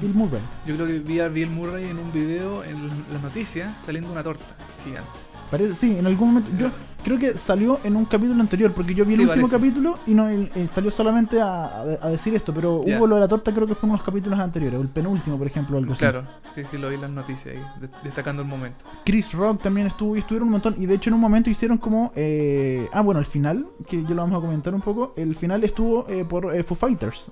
[0.00, 0.40] Bill Murray.
[0.66, 4.22] Yo creo que vi a Bill Murray en un video en las noticias saliendo una
[4.22, 4.44] torta
[4.84, 5.10] gigante.
[5.50, 6.50] Parece, sí, en algún momento.
[6.58, 6.70] Yo
[7.04, 9.56] creo que salió en un capítulo anterior, porque yo vi el Sí, último parece.
[9.56, 10.28] capítulo y no
[10.70, 12.98] salió solamente a, decir esto, pero Ya.
[12.98, 15.38] hubo lo de la torta, creo que fue en los capítulos anteriores, o el penúltimo,
[15.38, 16.00] por ejemplo, algo así.
[16.00, 16.22] Claro,
[16.54, 18.84] sí, sí, lo vi en las noticias ahí, de- destacando el momento.
[19.04, 20.74] Chris Rock también estuvo y estuvieron un montón.
[20.78, 22.12] Y de hecho, en un momento hicieron como.
[22.16, 25.12] eh, ah, bueno, el final, que yo lo vamos a comentar un poco.
[25.16, 27.30] El final estuvo eh, por eh, Foo Fighters.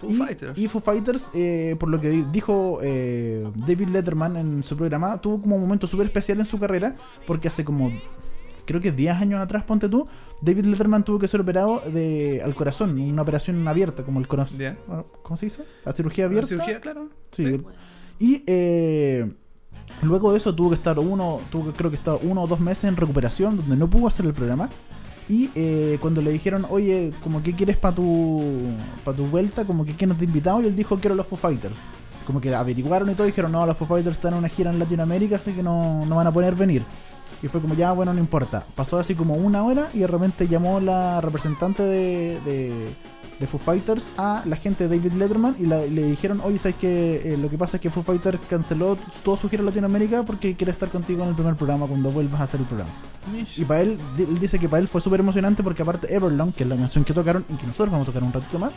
[0.00, 0.56] Foo y, Fighters.
[0.58, 5.20] y Foo Fighters, eh, por lo que di- dijo eh, David Letterman en su programa,
[5.20, 6.94] tuvo como un momento súper especial en su carrera,
[7.26, 7.90] porque hace como,
[8.68, 10.06] creo que 10 años atrás, ponte tú,
[10.42, 14.58] David Letterman tuvo que ser operado de, al corazón, una operación abierta, como el corazón.
[15.22, 15.64] ¿Cómo se dice?
[15.86, 16.48] La cirugía ¿La abierta.
[16.48, 17.08] cirugía, claro.
[17.32, 17.62] Sí.
[18.20, 19.32] Y eh,
[20.02, 22.60] luego de eso tuvo que estar uno, tuvo que, creo que estar uno o dos
[22.60, 24.68] meses en recuperación, donde no pudo hacer el programa.
[25.30, 28.70] Y eh, cuando le dijeron, oye, como que quieres para tu,
[29.02, 31.38] pa tu vuelta, como que quién nos ha invitado, y él dijo, quiero los Foo
[31.38, 31.74] Fighters.
[32.26, 34.70] Como que averiguaron y todo, y dijeron, no, los Foo Fighters están en una gira
[34.70, 36.84] en Latinoamérica, así que no, no van a poder venir.
[37.42, 38.64] Y fue como, ya, bueno, no importa.
[38.74, 42.88] Pasó así como una hora y de repente llamó la representante de, de,
[43.38, 46.76] de Foo Fighters a la gente de David Letterman y la- le dijeron, oye, ¿sabes
[46.76, 50.54] que Lo que pasa es que Foo Fighters canceló todo su gira en Latinoamérica porque
[50.56, 52.90] quiere estar contigo en el primer programa cuando vuelvas a hacer el programa.
[53.56, 56.64] Y para él, él dice que para él fue súper emocionante porque aparte Everlong, que
[56.64, 58.72] es la canción que tocaron y que nosotros vamos a tocar un ratito más,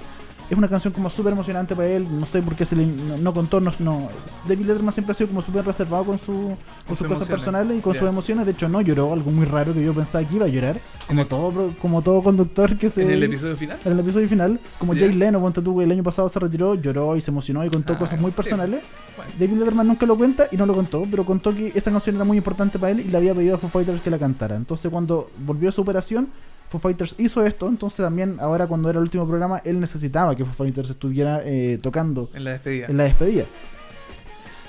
[0.49, 3.17] es una canción como súper emocionante para él, no sé por qué se le no,
[3.17, 4.09] no contó, no, no-
[4.49, 7.07] David Letterman siempre ha sido como súper reservado con, su, con, Con sus sus cosas
[7.07, 7.29] emociones.
[7.29, 7.99] personales y con Ya.
[8.01, 10.49] sus emociones, de hecho no lloró, algo muy raro que yo pensaba que iba a
[10.49, 13.03] llorar, como el- todo, como todo conductor que se...
[13.03, 13.77] En el episodio final.
[13.85, 14.93] en el episodio final, como.
[14.93, 17.69] Jay Leno, ponte tú, que el año pasado se retiró, lloró y se emocionó y
[17.69, 18.35] contó Ah, cosas muy sí.
[18.35, 18.81] personales.
[19.15, 22.15] Bueno, David Letterman nunca lo cuenta y no lo contó, pero contó que esa canción
[22.15, 24.55] era muy importante para él y le había pedido a Foo Fighters que la cantara.
[24.55, 26.29] Entonces cuando volvió a su operación,
[26.69, 30.45] Foo Fighters hizo esto, entonces también ahora cuando era el último programa, él necesitaba que
[30.45, 32.87] Foo Fighters estuviera eh, tocando en la despedida.
[32.87, 33.45] en la despedida.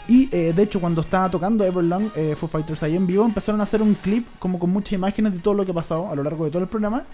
[0.08, 3.60] Y eh, de hecho cuando estaba tocando Everlong, eh, Foo Fighters ahí en vivo, empezaron
[3.60, 6.14] a hacer un clip como con muchas imágenes de todo lo que ha pasado a
[6.16, 7.04] lo largo de todo el programa.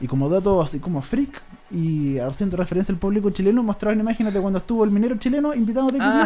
[0.00, 4.40] Y como dato así como freak y haciendo referencia al público chileno, mostraban imágenes de
[4.40, 6.22] cuando estuvo el minero chileno invitado a Ah.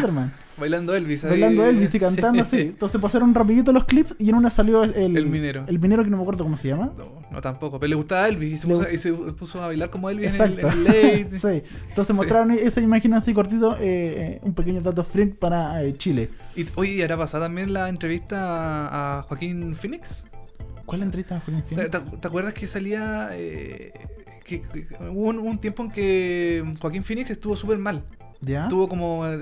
[0.58, 1.24] Bailando Elvis.
[1.24, 1.30] ahí.
[1.30, 2.56] Bailando Elvis y cantando Sí.
[2.56, 2.60] así.
[2.68, 5.64] Entonces pasaron rapidito los clips y en una salió el, El minero.
[5.66, 6.92] El minero que no me acuerdo cómo se llama.
[6.96, 7.80] No, no tampoco.
[7.80, 10.28] Pero le gustaba Elvis y se, Le- puso, y se puso a bailar como Elvis
[10.28, 10.68] Exacto.
[10.68, 11.38] en el, en el late.
[11.62, 11.62] sí.
[11.88, 16.28] Entonces mostraron esa imagen así cortito, eh, eh, un pequeño dato freak para eh, Chile.
[16.54, 18.36] Y oye, ¿y ahora pasada también la entrevista
[18.88, 20.24] a, a Joaquín Phoenix?
[20.84, 21.90] ¿Cuál la entrevista de Joaquín ¿Te, Phoenix?
[22.10, 23.30] te- te acuerdas que salía...
[23.32, 23.92] eh,
[24.44, 28.04] que, que- hubo un, un tiempo en que Joaquín Phoenix estuvo súper mal.
[28.42, 28.64] ¿Ya?
[28.64, 29.26] Estuvo como...
[29.26, 29.38] eh,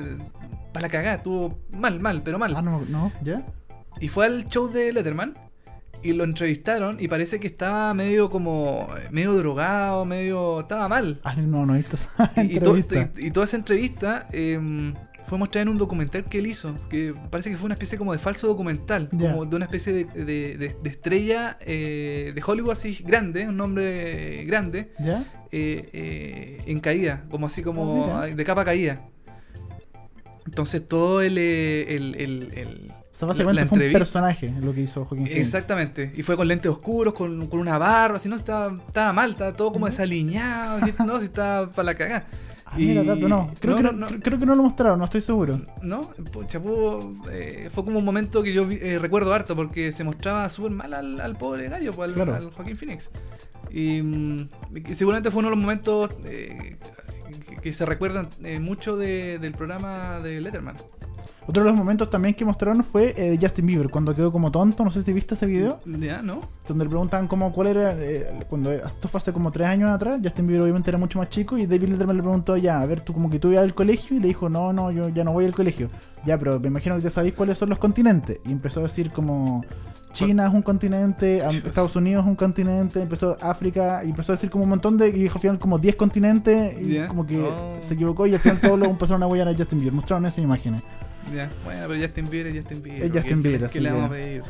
[0.73, 2.55] para la cagada, estuvo mal, mal, pero mal.
[2.57, 3.43] Ah, no, no, ¿ya?
[4.01, 5.35] Y fue al show de Letterman
[6.03, 8.89] y lo entrevistaron y parece que estaba medio como...
[9.11, 10.61] medio drogado, medio...
[10.61, 11.21] estaba mal.
[11.25, 13.11] Ah, no, no he visto esa Y, to- entrevista.
[13.21, 14.95] y- y toda esa entrevista em,
[15.27, 18.13] fue mostrada en un documental que él hizo, que parece que fue una especie como
[18.13, 22.71] de falso documental, como de una especie de, de- de- de estrella eh, de Hollywood
[22.73, 25.25] así grande, un nombre grande, ¿Ya?
[25.53, 29.01] Eh, eh, en caída, como así como Ah, de capa caída.
[30.47, 31.37] Entonces todo el...
[31.39, 35.27] eh, el, el- el- O sea, básicamente la fue un personaje lo que hizo Joaquín
[35.27, 35.47] Phoenix.
[35.47, 39.31] Exactamente, y fue con lentes oscuros, con, con una barba, así no estaba, estaba mal,
[39.31, 42.27] estaba todo como desaliñado, así, no, si estaba para la cagada.
[42.73, 43.53] Ah, mira, Y- dato, no.
[43.61, 44.07] Creo, no, que no, no, no.
[44.09, 45.61] creo- creo que no lo mostraron, no estoy seguro.
[45.83, 46.03] No,
[46.33, 50.49] pucha, pudo, eh, fue como un momento que yo eh, recuerdo harto porque se mostraba
[50.49, 52.35] súper mal al, al pobre gallo, pues, al, Claro.
[52.37, 53.11] al Joaquín Phoenix.
[53.71, 54.49] Y, mm,
[54.85, 56.77] que seguramente fue uno de los momentos eh,
[57.49, 60.77] que, que se recuerdan eh, mucho de- del programa de Letterman.
[61.47, 64.85] Otro de los momentos también que mostraron fue eh, Justin Bieber, cuando quedó como tonto,
[64.85, 66.23] no sé si viste ese video, ¿Ya?
[66.23, 66.43] ¿No?
[66.69, 70.21] donde le preguntaban cómo, cuál era, eh, cuando esto fue hace como tres años atrás,
[70.23, 73.01] Justin Bieber obviamente era mucho más chico y David Letterman le preguntó, ya, a ver,
[73.01, 75.33] tú como que tú ibas al colegio y le dijo, no, no, yo ya no
[75.33, 75.89] voy al colegio.
[76.25, 78.39] Ya, pero me imagino que ya sabéis cuáles son los continentes.
[78.47, 79.65] Y empezó a decir como...
[80.13, 84.51] China es un continente, Estados Unidos es un continente, empezó África, y empezó a decir
[84.51, 87.77] como un montón de, y dijo al final como 10 continentes, y como que Oh.
[87.81, 89.95] se equivocó, y al final todos lo empezaron a huellar a Justin Bieber.
[89.95, 90.83] Mostraron esas imágenes.
[91.35, 93.03] Ya, bueno, pero Justin Bieber es Justin Bieber.
[93.05, 94.43] Es ¿qué- Justin Bieber, ¿Qué, así le que- vamos a pedir?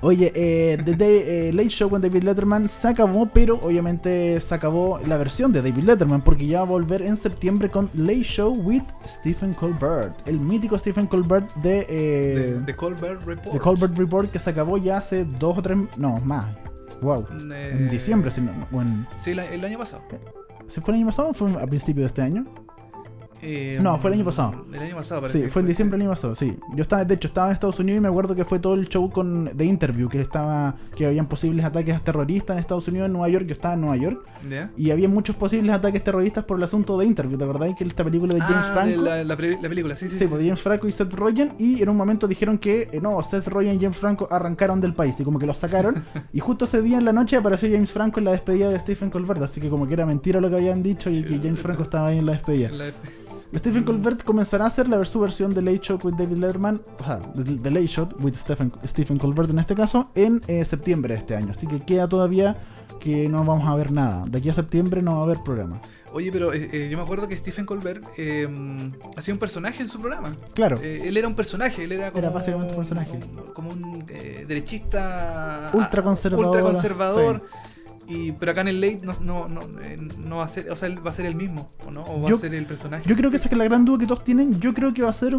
[0.00, 4.54] Oye, eh, The Day- eh, Late Show con David Letterman se acabó, pero obviamente se
[4.54, 8.22] acabó la versión de David Letterman porque ya va a volver en septiembre con Late
[8.22, 13.52] Show with Stephen Colbert, el mítico Stephen Colbert de, eh, de Colbert Report.
[13.52, 16.46] de Colbert Report que se acabó ya hace dos o tres, no, más.
[17.02, 17.24] Wow.
[17.52, 18.52] Eh, En diciembre, si no,
[19.18, 20.02] Sí, el año pasado.
[20.68, 22.44] ¿se fue el año pasado o fue a principios de este año?
[23.42, 24.64] Eh, No, fue el año pasado.
[24.72, 25.42] El año pasado, parece.
[25.44, 26.56] Sí, fue en diciembre del año pasado, sí.
[26.74, 28.88] Yo estaba, de hecho, estaba en Estados Unidos y me acuerdo que fue todo el
[28.88, 33.06] show con de interview, que él estaba, que habían posibles ataques terroristas en Estados Unidos,
[33.06, 34.20] en Nueva York, yo estaba en Nueva York,
[34.50, 34.70] ¿Ya?
[34.76, 37.74] y había muchos posibles ataques terroristas por el asunto de interview, ¿te acordás?
[37.76, 39.02] Que esta película de James Ah, Franco.
[39.02, 40.18] La, la, pre- la película, sí, sí.
[40.18, 43.22] Sí, pues James Franco y Seth Rogen, y en un momento dijeron que eh, no,
[43.22, 46.64] Seth Rogen y James Franco arrancaron del país, y como que los sacaron, y justo
[46.64, 49.60] ese día en la noche apareció James Franco en la despedida de Stephen Colbert, así
[49.60, 51.38] que como que era mentira lo que habían dicho y que.
[51.38, 52.70] James Franco estaba ahí en la despedida.
[53.54, 57.04] Stephen Colbert comenzará a hacer la su versión de Late Show with David Letterman, o
[57.04, 61.14] sea, de, de Late Show with Stephen, Stephen Colbert en este caso, en eh, septiembre
[61.14, 61.52] de este año.
[61.52, 62.56] Así que queda todavía
[63.00, 64.24] que no vamos a ver nada.
[64.26, 65.80] De aquí a septiembre no va a haber programa.
[66.12, 68.48] Oye, pero eh, eh, yo me acuerdo que Stephen Colbert eh,
[69.16, 70.34] hacía un personaje en su programa.
[70.54, 73.20] Claro, Eh, él era un personaje, él era como Era básicamente un personaje.
[73.54, 77.42] Como un eh, derechista Ultraconservador, ultraconservador.
[78.08, 80.76] Y, pero acá en el late no, no, no, eh, no va a ser, o
[80.76, 82.04] sea, va a ser el mismo, ¿o no?
[82.04, 83.06] O va Yo- a ser el personaje.
[83.06, 84.58] yo creo que esa es la gran duda que todos tienen.
[84.60, 85.36] Yo creo que va a ser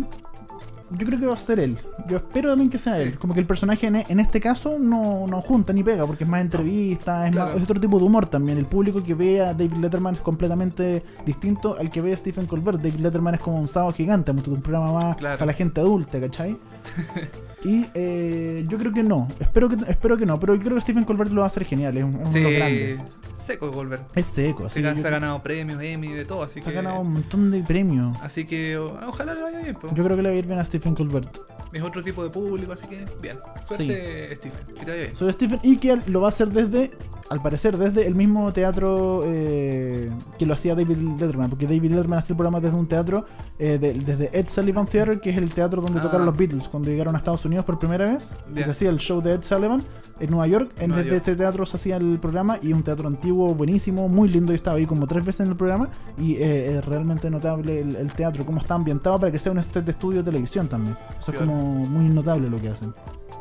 [0.92, 1.78] yo creo que va a ser él.
[2.08, 3.04] Yo espero también que sea Sí.
[3.04, 3.20] él.
[3.20, 6.30] Como que el personaje en, en este caso no, no junta ni pega, porque es
[6.30, 7.48] más entrevista, es, Claro.
[7.52, 8.58] más- es otro tipo de humor también.
[8.58, 12.48] El público que ve a David Letterman es completamente distinto al que ve a Stephen
[12.48, 12.80] Colbert.
[12.82, 15.38] David Letterman es como un sábado gigante, un programa más Claro.
[15.38, 16.58] para la gente adulta, ¿cachai?
[17.64, 19.28] y eh, yo creo que no.
[19.40, 21.66] Espero que, espero que no, pero yo creo que Stephen Colbert lo va a hacer
[21.66, 21.98] genial.
[21.98, 22.98] Es un, es Sí, grande.
[23.38, 24.02] seco Goldberg.
[24.16, 24.66] Es seco.
[24.66, 26.76] así Se, ha- se ha ganado premios, Emmy, de todo, así se ha que.
[26.78, 28.18] ganado un montón de premios.
[28.22, 29.88] Así que ojalá le vaya bien, po.
[29.94, 31.38] Yo creo que le va a ir bien a Stephen Colbert.
[31.72, 33.38] Es otro tipo de público, así que bien.
[33.68, 34.60] Suerte, Stephen.
[34.76, 35.16] Que te vaya bien.
[35.16, 36.92] Soy Stephen y que lo va a hacer desde,
[37.30, 42.20] al parecer, desde el mismo teatro eh, que lo hacía David Letterman, porque David Letterman
[42.20, 43.26] hacía el programa desde un teatro,
[43.60, 46.04] eh, de- desde Ed Sullivan Theater, que es el teatro donde Ah.
[46.04, 48.32] tocaron los Beatles cuando llegaron a Estados Unidos por primera vez.
[48.56, 48.64] Ya.
[48.66, 49.84] se hacía el show de Ed Sullivan
[50.20, 50.72] en Nueva York.
[50.80, 51.28] En, Nueva desde York.
[51.28, 54.52] este teatro se hacía el programa y un teatro antiguo, buenísimo, muy lindo.
[54.52, 57.96] Yo estaba ahí como tres veces en el programa y eh, es realmente notable el,
[57.96, 60.98] el teatro, cómo está ambientado para que sea un set de estudio de televisión también.
[61.20, 62.94] Eso es como muy notable lo que hacen.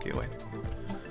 [0.03, 0.33] Qué bueno.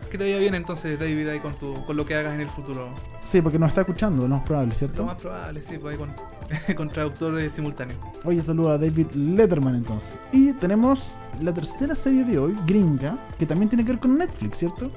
[0.10, 2.48] Que te vaya bien entonces, David, ahí con, tu, con lo que hagas en el
[2.48, 2.90] futuro.
[3.24, 5.00] Sí, porque nos está escuchando, no es probable, ¿cierto?
[5.00, 7.98] Lo más probable, sí, pues ahí con, con traductor eh, simultáneo.
[8.24, 10.18] Oye, saludo a David Letterman entonces.
[10.32, 14.60] Y tenemos la tercera serie de hoy, Gringa, que también tiene que ver con Netflix,
[14.60, 14.90] ¿cierto?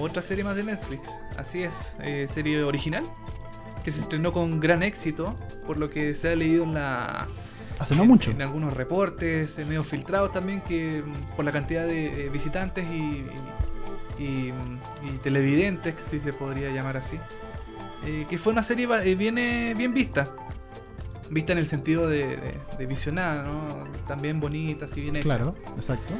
[0.00, 1.10] Otra serie más de Netflix.
[1.36, 3.04] Así es, eh, serie original.
[3.84, 5.34] Que se estrenó con gran éxito,
[5.66, 7.28] por lo que se ha leído en la.
[7.78, 8.30] Hace no en, mucho.
[8.30, 12.90] En algunos reportes, eh, medio filtrados también, que mm, por la cantidad de eh, visitantes
[12.90, 13.24] y,
[14.18, 14.52] y, y,
[15.02, 17.18] y televidentes, si se podría llamar así.
[18.06, 19.34] eh, que fue una serie bien,
[19.76, 20.28] bien vista.
[21.30, 23.84] Vista en el sentido de, de, de visionada, ¿no?
[24.06, 25.24] También bonita, así bien hecha.
[25.24, 26.14] Claro, exacto.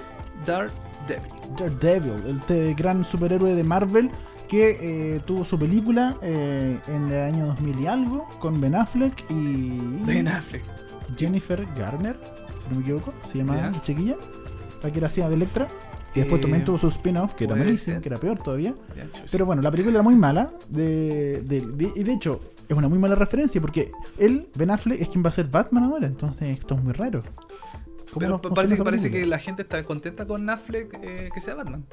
[0.47, 0.73] Dark
[1.07, 1.31] Devil.
[1.57, 4.11] Daredevil, el te- gran superhéroe de Marvel
[4.49, 4.79] que
[5.17, 9.77] eh, tuvo su película eh, en el año 2000 y algo con Ben Affleck y
[10.05, 10.63] Ben Affleck.
[11.17, 12.17] Jennifer Garner,
[12.63, 13.67] si no me equivoco, se llamaba Ya.
[13.67, 14.17] la chiquilla,
[14.83, 15.67] la que era hacía de Electra.
[16.13, 18.73] Que después Eh, también tuvo su spin-off, que era malísimo, que era peor todavía.
[19.33, 20.53] Pero bueno, la película era muy mala.
[20.69, 25.01] De, de- de- y de hecho, es una muy mala referencia porque él, Ben Affleck,
[25.01, 26.07] es quien va a ser Batman ahora.
[26.07, 27.23] Entonces, esto es muy raro.
[28.13, 31.85] ¿Cómo Pero parece, que la gente está contenta con Affleck eh, que sea Batman.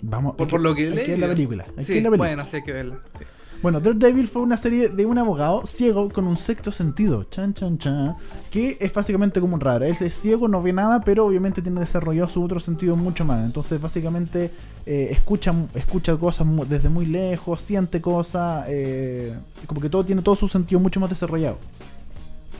[0.00, 1.04] Vamos, Por, hay por lo que hay leí.
[1.04, 1.64] que ver la película.
[1.68, 2.28] Hay que Sí, ver la película.
[2.30, 3.00] bueno, sí hay que verla.
[3.18, 3.24] sí.
[3.60, 7.76] Bueno, Daredevil fue una serie de un abogado ciego con un sexto sentido, chan chan
[7.76, 8.16] chan,
[8.52, 9.84] que es básicamente como un raro.
[9.84, 13.44] Él es ciego, no ve nada, pero obviamente tiene desarrollado su otro sentido mucho más.
[13.44, 14.52] Entonces, básicamente,
[14.86, 19.34] eh, escucha, escucha cosas desde muy lejos, siente cosas, eh,
[19.66, 21.58] como que todo tiene todo su sentido mucho más desarrollado.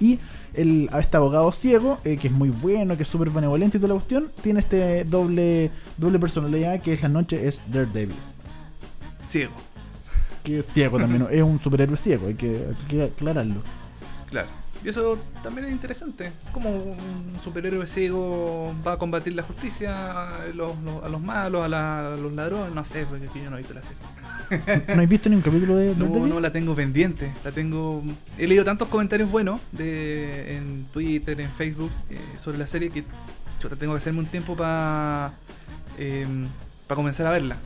[0.00, 0.18] Y
[0.54, 3.94] el, este abogado ciego, eh, que es muy bueno, que es súper benevolente y toda
[3.94, 8.16] la cuestión, tiene este doble, doble personalidad que es la noche, es Daredevil
[9.26, 9.52] Ciego,
[10.48, 11.28] que es ciego también, ¿no?
[11.28, 13.62] es un superhéroe ciego, hay que, hay que aclararlo.
[14.30, 14.48] claro.
[14.84, 16.30] Y eso también es interesante.
[16.52, 21.64] Como un superhéroe ciego va a combatir la justicia, a los, los- a los malos,
[21.64, 22.72] a, la- a los ladrones.
[22.72, 24.86] No sé, porque aquí yo no he visto la serie.
[24.94, 26.28] ¿No has visto ni un capítulo de No, Daredevil?
[26.28, 27.32] no la tengo pendiente.
[27.44, 28.04] La tengo.
[28.38, 33.02] He leído tantos comentarios buenos de en Twitter, en Facebook eh, sobre la serie que
[33.60, 35.32] yo tengo que hacerme un tiempo para
[36.86, 37.56] para comenzar a verla.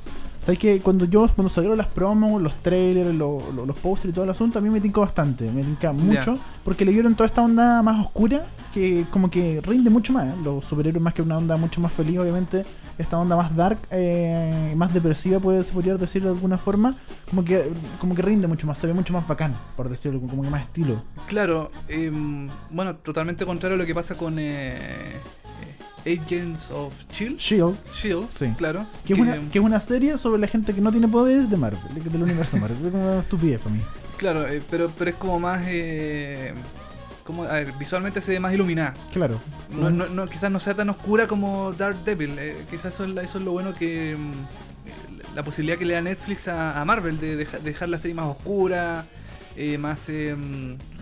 [0.42, 4.12] ¿Sabes que cuando yo, cuando salieron las promos, los trailers, lo- lo- los posters y
[4.12, 7.28] todo el asunto, a mí me tincó bastante, me tinca mucho, porque le dieron toda
[7.28, 10.34] esta onda más oscura, que como que rinde mucho más, ¿eh?
[10.42, 12.64] los superhéroes más que una onda mucho más feliz, obviamente,
[12.98, 16.96] esta onda más dark, eh, más depresiva, puede, se podría decir de alguna forma,
[17.30, 17.70] como que,
[18.00, 20.62] como que rinde mucho más, se ve mucho más bacán, por decirlo, como que más
[20.62, 21.02] estilo.
[21.28, 24.42] Claro, em, bueno, totalmente contrario a lo que pasa con eh,
[24.76, 25.16] eh,
[26.06, 27.38] Agents of Shield.
[27.38, 28.52] Shield, Shield, Sí.
[28.56, 28.86] claro.
[29.06, 31.56] que es, una, que es una serie sobre la gente que no tiene poderes de
[31.56, 33.82] Marvel, de- del universo Marvel, es como una estupidez para mí.
[34.16, 35.62] Claro, eh, pero, pero es como más.
[35.66, 36.52] Eh,
[37.24, 38.94] como, a ver, visualmente se ve más iluminada.
[39.12, 39.40] Claro.
[39.70, 42.36] No, no, no, quizás no sea tan oscura como Daredevil.
[42.38, 44.16] Eh, quizás eso es, la- eso es lo bueno que.
[44.18, 48.14] mm, la posibilidad que le da Netflix a, a Marvel de deja- dejar la serie
[48.14, 49.06] más oscura,
[49.56, 50.34] eh, más, eh,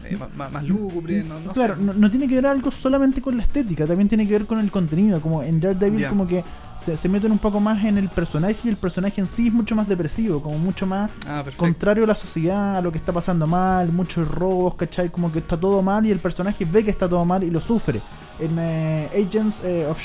[0.05, 1.23] eh, ma- más, lúgubre.
[1.23, 1.83] No, no claro, sé.
[1.83, 4.59] no, no tiene que ver algo solamente con la estética, también tiene que ver con
[4.59, 5.21] el contenido.
[5.21, 6.43] Como en Daredevil, como que
[6.79, 9.53] se, se meten un poco más en el personaje y el personaje en sí es
[9.53, 13.13] mucho más depresivo, como mucho más Ah, contrario a la sociedad, a lo que está
[13.13, 15.11] pasando mal, muchos robos, ¿cachai?
[15.11, 17.61] Como que está todo mal y el personaje ve que está todo mal y lo
[17.61, 18.01] sufre.
[18.39, 19.99] En eh, Agents, of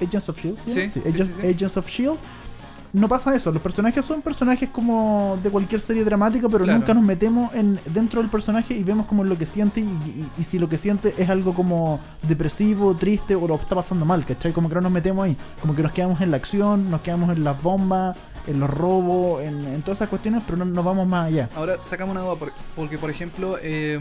[0.00, 1.46] Agents of Shield, Sí, sí, Agents, sí, sí.
[1.48, 2.18] Agents of Shield.
[2.92, 6.78] No pasa eso, los personajes son personajes como de cualquier serie dramática, pero Claro.
[6.78, 10.28] nunca nos metemos en dentro del personaje y vemos como lo que siente y, y-
[10.38, 14.24] y si lo que siente es algo como depresivo, triste o lo está pasando mal,
[14.24, 14.52] ¿cachai?
[14.52, 17.36] Como que no nos metemos ahí, como que nos quedamos en la acción, nos quedamos
[17.36, 18.16] en las bombas,
[18.46, 21.50] en los robos, en, en todas esas cuestiones, pero no nos vamos más allá.
[21.54, 24.00] Ahora sacamos una duda por- porque, por ejemplo, eh,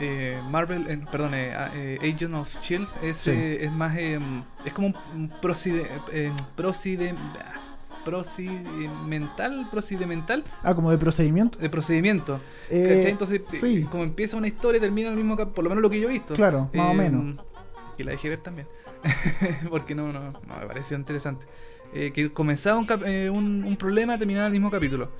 [0.00, 3.30] eh, Marvel, eh, perdón, eh, Agent of Chills es, Sí.
[3.30, 4.18] eh, es más, eh,
[4.64, 5.30] es como un,
[6.12, 7.60] eh, procide- ah,
[8.08, 11.58] procedimental, procedimental Ah, como de procedimiento.
[11.58, 12.40] de procedimiento.
[12.70, 13.12] Eh, ¿cachai?
[13.12, 13.82] Entonces, eh, sí.
[13.90, 16.34] como empieza una historia, termina el mismo por lo menos lo que yo he visto.
[16.34, 17.36] Claro, más o Eh, menos.
[17.98, 18.66] Y la dejé ver también.
[19.70, 21.46] Porque no, no, no me pareció interesante.
[21.94, 25.10] Eh, que comenzaba un, eh, un, un problema, terminaba el mismo capítulo.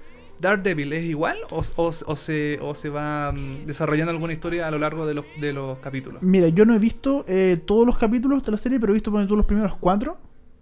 [0.40, 4.70] Daredevil es igual o, o- o se, o se va mm, desarrollando alguna historia a
[4.70, 6.22] lo largo de los, de los capítulos?
[6.22, 9.10] Mira, yo no he visto eh, todos los capítulos de la serie, pero he visto
[9.10, 10.18] por ejemplo, los primeros cuatro.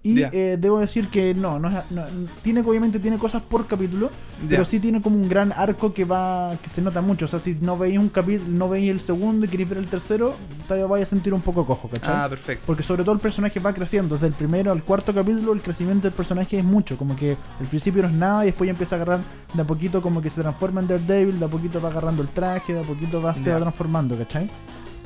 [0.06, 0.30] Y Ya.
[0.32, 2.04] eh, debo decir que no, no, no-
[2.42, 4.10] tiene obviamente tiene cosas por capítulo,
[4.42, 4.48] Ya.
[4.50, 7.24] pero sí tiene como un gran arco que va que se nota mucho.
[7.24, 9.88] O sea, si no veis un capítulo, no veis el segundo y queréis ver el
[9.88, 10.36] tercero,
[10.68, 12.14] te vais a sentir un poco cojo, ¿cachai?
[12.16, 12.62] Ah, perfecto.
[12.66, 14.14] Porque sobre todo el personaje va creciendo.
[14.14, 16.96] Desde el primero al cuarto capítulo, el crecimiento del personaje es mucho.
[16.96, 19.20] Como que al principio no es nada y después ya empieza a agarrar
[19.54, 22.28] de a poquito, como que se transforma en Daredevil, de a poquito va agarrando el
[22.28, 23.54] traje, de a poquito va, se Ya.
[23.54, 24.48] va transformando, ¿cachai?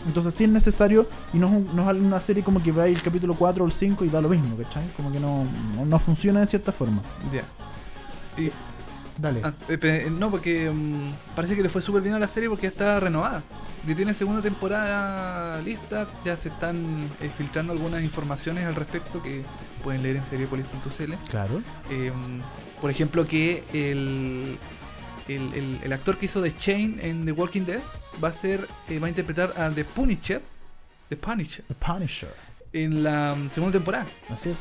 [0.07, 2.97] Entonces sí es necesario y no es, un- no es una serie como que veáis
[2.97, 4.85] el capítulo 4 o el 5 y da lo mismo, ¿cachai?
[4.97, 5.45] Como que no,
[5.77, 7.03] no, no funciona de cierta forma.
[7.33, 7.43] Ya.
[8.43, 8.51] Y-
[9.19, 9.43] Dale.
[9.45, 12.49] ah, eh, eh, no, porque mm, parece que le fue súper bien a la serie
[12.49, 13.43] porque ya está renovada.
[13.87, 19.43] Ya tiene segunda temporada lista, ya se están eh, filtrando algunas informaciones al respecto que
[19.85, 21.15] pueden leer en seriepolis.cl.
[21.31, 21.61] Claro.
[21.91, 22.13] Eh,
[22.81, 24.59] por ejemplo, que el,
[25.37, 27.81] el, el- el actor que hizo The Chain en The Walking Dead
[28.23, 30.43] va a ser eh, va a interpretar a The Punisher,
[31.09, 32.35] The Punisher The Punisher.
[32.73, 34.07] en la mm, segunda temporada.
[34.29, 34.57] Así es.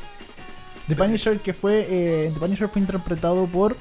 [0.88, 3.76] The Punisher que fue eh, The Punisher fue interpretado por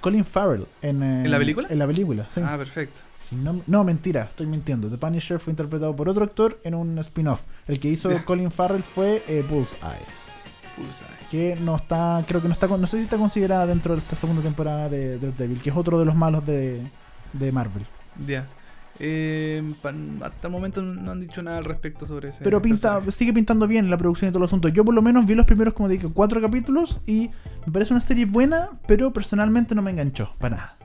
[0.00, 1.68] Colin Farrell en, eh, ¿En la película?
[1.70, 2.40] En la película, sí.
[2.44, 3.00] Ah, perfecto.
[3.30, 4.88] No, no, mentira, estoy mintiendo.
[4.90, 7.42] The Punisher fue interpretado por otro actor en un spin-off.
[7.66, 8.10] El que hizo.
[8.26, 10.04] Colin Farrell fue Bullseye,
[10.76, 11.08] Bullseye.
[11.34, 14.14] Que no está, creo que no está, no sé si está considerada dentro de esta
[14.14, 16.80] segunda temporada de Daredevil, que es otro de los malos de,
[17.32, 17.84] de Marvel.
[18.24, 18.46] Ya.
[19.00, 19.92] Eh, pa-
[20.26, 22.44] hasta el momento no han dicho nada al respecto sobre ese.
[22.44, 23.10] Pero pinta, personaje.
[23.10, 24.68] sigue pintando bien la producción y todo el asunto.
[24.68, 27.30] Yo por lo menos vi los primeros, como dije, cuatro capítulos y
[27.66, 30.76] me parece una serie buena, pero personalmente no me enganchó, para nada.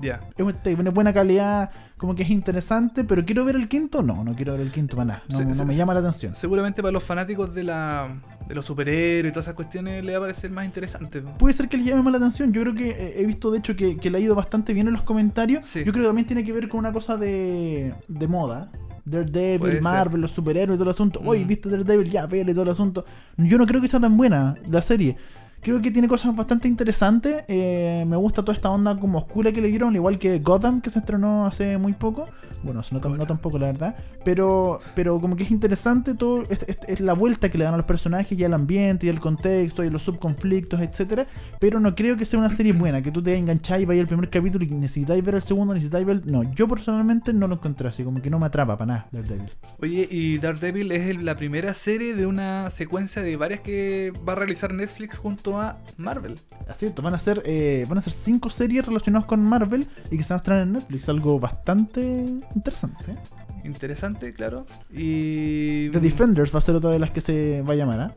[0.00, 0.20] Ya.
[0.36, 4.34] Es una- buena calidad, como que es interesante, pero quiero ver el quinto, no, no
[4.34, 5.22] quiero ver el quinto para nada.
[5.28, 6.34] No, Se- no se- me llama la atención.
[6.34, 8.08] Seguramente para los fanáticos de la
[8.48, 11.20] de los superhéroes y todas esas cuestiones le va a parecer más interesante.
[11.22, 12.52] Puede ser que le llame más la atención.
[12.52, 14.88] Yo creo que eh, he visto, de hecho, que, que le ha ido bastante bien
[14.88, 15.66] en los comentarios.
[15.66, 15.84] Sí.
[15.84, 18.70] Yo creo que también tiene que ver con una cosa de, de moda.
[19.04, 19.82] Daredevil, ser.
[19.82, 21.20] Marvel, los superhéroes y todo el asunto.
[21.22, 21.28] Mm.
[21.28, 22.10] Oye, ¿viste Daredevil?
[22.10, 23.04] Ya, pele todo el asunto.
[23.36, 25.16] Yo no creo que sea tan buena la serie.
[25.60, 27.44] Creo que tiene cosas bastante interesantes.
[27.48, 30.80] eh, me gusta toda esta onda como oscura que le dieron, al igual que Gotham,
[30.80, 32.26] que se estrenó hace muy poco.
[32.62, 33.96] Bueno, no, no tampoco, la verdad.
[34.24, 36.42] Pero, pero como que es interesante todo.
[36.50, 39.08] Es, es- es la vuelta que le dan a los personajes y al ambiente y
[39.10, 41.26] al contexto y los subconflictos, etcétera
[41.58, 44.08] Pero no creo que sea una serie buena, que tú te engancháis y vayas al
[44.08, 46.26] primer capítulo y necesitáis ver el segundo, necesitáis ver.
[46.26, 49.50] No, yo personalmente no lo encontré así, como que no me atrapa para nada, Daredevil.
[49.80, 54.36] Oye, y Daredevil es la primera serie de una secuencia de varias que va a
[54.36, 56.34] realizar Netflix junto a Marvel.
[56.68, 60.16] Así es, van a ser eh, van a ser cinco series relacionadas con Marvel y
[60.16, 63.12] que se van a estrenar en Netflix, algo bastante interesante.
[63.12, 63.16] ¿eh?
[63.64, 64.66] Interesante, claro.
[64.92, 65.90] Y.
[65.90, 68.14] The Defenders va a ser otra de las que se va a llamar, ¿ah?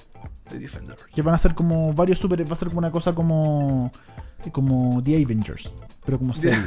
[0.49, 0.95] The Defender.
[1.13, 3.91] Que van a ser como varios super, va a ser como una cosa como
[4.51, 5.71] como The Avengers,
[6.05, 6.59] pero como serie.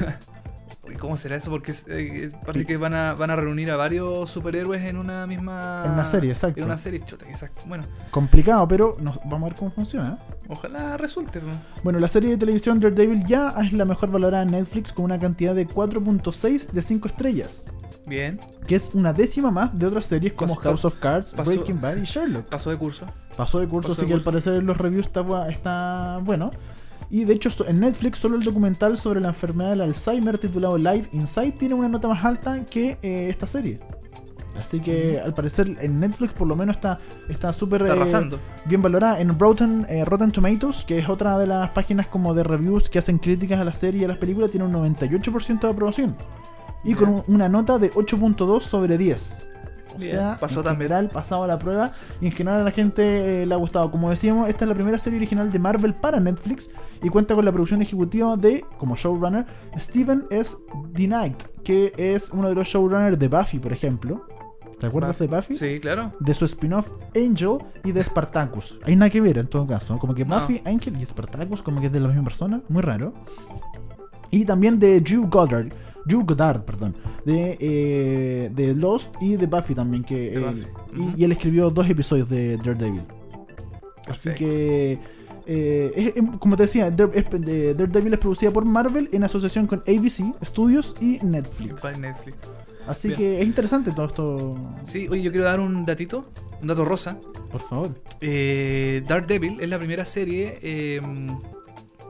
[0.97, 1.51] Uy, ¿Cómo será eso?
[1.51, 5.26] Porque es- eh, parece que van a, van a reunir a varios superhéroes en una
[5.26, 5.82] misma.
[5.84, 6.59] En una serie, exacto.
[6.61, 7.62] En una serie, chuta, exacto.
[7.66, 10.18] Bueno, Complicado, pero nos, vamos a ver cómo funciona.
[10.18, 10.34] ¿eh?
[10.49, 11.40] ojalá resulte.
[11.40, 11.49] po.
[11.82, 15.18] Bueno, la serie de televisión Daredevil ya es la mejor valorada en Netflix con una
[15.18, 17.64] cantidad de 4.6 de 5 estrellas.
[18.07, 18.38] Bien,
[18.68, 21.80] Que es una décima más de otras series como Pasó- House of Cards, pasó- Breaking
[21.80, 22.47] Bad y Sherlock.
[22.49, 23.05] pasó de curso.
[23.36, 26.51] Pasó de curso, Pasó así de que al parecer en los reviews está, está bueno.
[27.11, 31.09] Y de hecho, en Netflix, solo el documental sobre la enfermedad del Alzheimer titulado Live
[31.12, 33.78] Inside tiene una nota más alta que eh, esta serie.
[34.61, 36.98] Así que al parecer en Netflix por lo menos está
[37.28, 39.20] está súper eh, bien valorada.
[39.20, 42.98] En Rotten, eh, Rotten Tomatoes, que es otra de las páginas como de reviews que
[42.98, 46.16] hacen críticas a la serie y a las películas, tiene un 98% de aprobación.
[46.84, 49.46] Y con un- una nota de 8.2 sobre 10.
[49.97, 50.88] O Bien, sea, pasó en también.
[50.88, 53.90] general pasado la prueba y en general a la gente eh, le ha gustado.
[53.90, 56.70] Como decíamos, esta es la primera serie original de Marvel para Netflix
[57.03, 59.47] y cuenta con la producción ejecutiva de, como showrunner,
[59.78, 60.57] Steven S.
[60.92, 61.07] D.
[61.07, 64.26] Knight, que es uno de los showrunners de Buffy, por ejemplo.
[64.78, 65.57] ¿Te acuerdas de Buffy?
[65.57, 66.12] Sí, claro.
[66.20, 68.78] de su spin-off Angel y de Spartacus.
[68.84, 69.99] Hay nada que ver en todo caso.
[69.99, 70.38] Como que No.
[70.38, 72.61] Buffy, Angel y Spartacus como que es de la misma persona.
[72.68, 73.14] Muy raro.
[74.30, 75.68] Y también de Drew Goddard.
[76.07, 76.94] Drew Goddard, perdón.
[77.24, 80.04] De, eh, de Lost y de Buffy también.
[80.04, 80.66] Que, eh, Buffy.
[81.16, 83.02] y, él escribió dos episodios de Daredevil.
[84.09, 84.38] Así Perfecto.
[84.48, 84.98] que
[85.48, 90.32] Eh, es- es- como te decía, Daredevil es producida por Marvel en asociación con ABC
[90.44, 91.84] Studios y Netflix.
[92.88, 93.18] Así Bien.
[93.20, 94.57] que es interesante todo esto.
[94.84, 96.24] Sí, oye, yo quiero dar un datito,
[96.61, 97.18] un dato rosa.
[97.52, 97.90] Por favor.
[98.20, 101.00] Eh, Daredevil es la primera serie eh,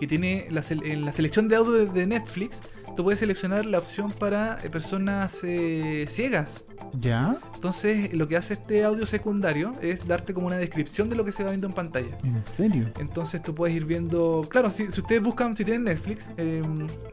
[0.01, 2.63] que tiene la, en la selección de audio de Netflix.
[2.97, 6.65] Tú puedes seleccionar la opción para eh, personas eh, ciegas.
[6.99, 7.37] ¿Ya?
[7.55, 11.31] Entonces, lo que hace este audio secundario es darte como una descripción de lo que
[11.33, 12.17] se va viendo en pantalla.
[12.25, 12.87] ¿En serio?
[12.99, 14.47] Entonces tú puedes ir viendo.
[14.49, 16.63] Claro, si, si ustedes buscan, si tienen Netflix, eh,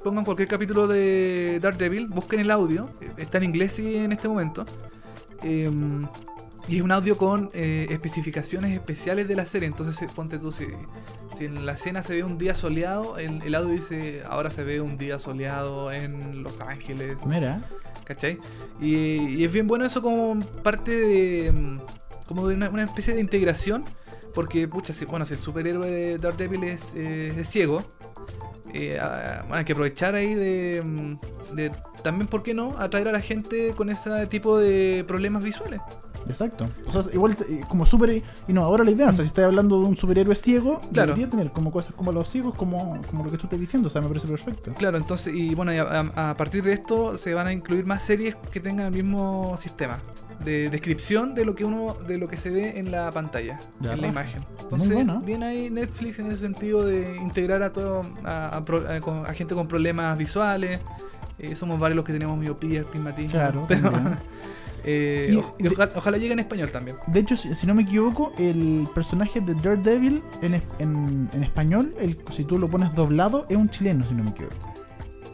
[0.04, 2.90] pongan cualquier capítulo de Daredevil, busquen el audio.
[3.02, 4.66] eh, Está en inglés y en este momento.
[6.68, 9.68] Y es un audio con eh, especificaciones especiales de la serie.
[9.68, 10.68] Entonces, eh, ponte tú, si,
[11.36, 14.64] si en la escena se ve un día soleado, el, el audio dice ahora se
[14.64, 17.18] ve un día soleado en Los Ángeles.
[17.26, 17.62] Mira.
[18.06, 18.38] ¿Cachai?
[18.80, 18.96] Y,
[19.36, 21.52] y es bien bueno eso como parte de.
[21.52, 21.80] mm,
[22.28, 23.84] como de una, una especie de integración.
[24.34, 27.84] Porque, pucha, si, bueno, si el superhéroe de Daredevil es, eh, es ciego,
[28.74, 32.76] eh, ah, bueno, hay que aprovechar ahí de, mm, de También, ¿por qué no?
[32.80, 35.82] Atraer a la gente con ese tipo de problemas visuales.
[36.28, 36.66] Exacto.
[36.88, 39.08] O sea, igual eh, como súper innovadora la idea.
[39.10, 41.08] O sea, si estás hablando de un superhéroe ciego, Claro.
[41.14, 43.88] debería tener como cosas como los ciegos, como, como lo que tú estás diciendo.
[43.88, 44.74] O sea, me parece perfecto.
[44.78, 45.72] Claro, entonces, y bueno,
[46.16, 50.00] a, partir de esto se van a incluir más series que tengan el mismo sistema
[50.44, 53.94] de descripción de lo que uno, de lo que se ve en la pantalla, Ya,
[53.94, 54.44] en la imagen.
[54.62, 55.22] Entonces, bueno.
[55.22, 59.68] bien ahí Netflix en ese sentido de integrar a todo, a, a a- gente con
[59.68, 60.82] problemas visuales.
[61.40, 63.32] Eh, somos varios los que tenemos miopía, astigmatismo.
[63.32, 63.92] Claro, pero.
[64.84, 66.98] eh, Y- o- y ojalá, ojalá llegue en español también.
[67.08, 71.44] De hecho, si, si no me equivoco, el personaje de Daredevil en, es- en, en
[71.44, 74.56] español, el, si tú lo pones doblado, es un chileno, si no me equivoco.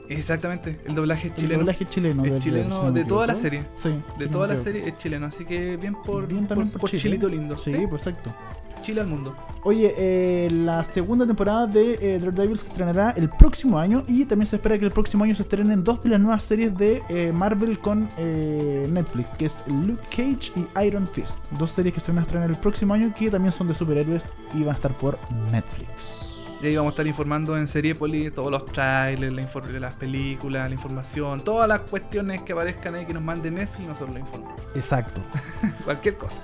[0.07, 1.59] Exactamente, el doblaje es El chileno.
[1.59, 2.25] doblaje chileno.
[2.25, 3.63] Es de chileno Daredevil, si no me de toda la serie.
[3.75, 3.93] Sí.
[4.17, 7.01] De toda la serie es chileno, así que bien por, Bien por Chile.
[7.03, 7.57] Chilito lindo.
[7.57, 7.85] Sí, ¿sí?
[7.87, 8.33] pues exacto.
[8.81, 9.35] Chile al mundo.
[9.63, 14.47] Oye, eh, la segunda temporada de eh, Daredevil se estrenará el próximo año y también
[14.47, 17.31] se espera que el próximo año se estrenen dos de las nuevas series de eh,
[17.33, 21.39] Marvel con eh, Netflix, que es Luke Cage y Iron Fist.
[21.57, 24.25] Dos series que se van a estrenar el próximo año que también son de superhéroes
[24.53, 25.19] y van a estar por
[25.51, 26.29] Netflix.
[26.61, 30.75] Y ahí vamos a estar informando en Seriepoli todos los trailers, la las películas, la
[30.75, 34.61] información, todas las cuestiones que aparezcan ahí que nos mande Netflix, nosotros lo informamos.
[34.75, 35.21] Exacto.
[35.85, 36.43] Cualquier cosa.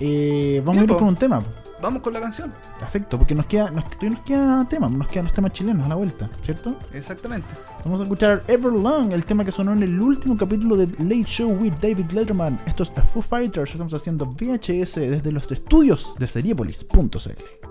[0.00, 1.42] Eh, vamos a ir con un tema.
[1.80, 2.52] Vamos con la canción.
[2.80, 3.84] Exacto, porque nos queda, nos
[4.24, 6.76] queda tema, nos quedan los temas chilenos a la vuelta, ¿cierto?
[6.92, 7.48] Exactamente.
[7.84, 11.50] Vamos a escuchar Everlong, el tema que sonó en el último capítulo de Late Show
[11.52, 12.58] with David Letterman.
[12.66, 17.67] Esto es The Foo Fighters, estamos haciendo VHS desde los estudios de Seriepolis.cl.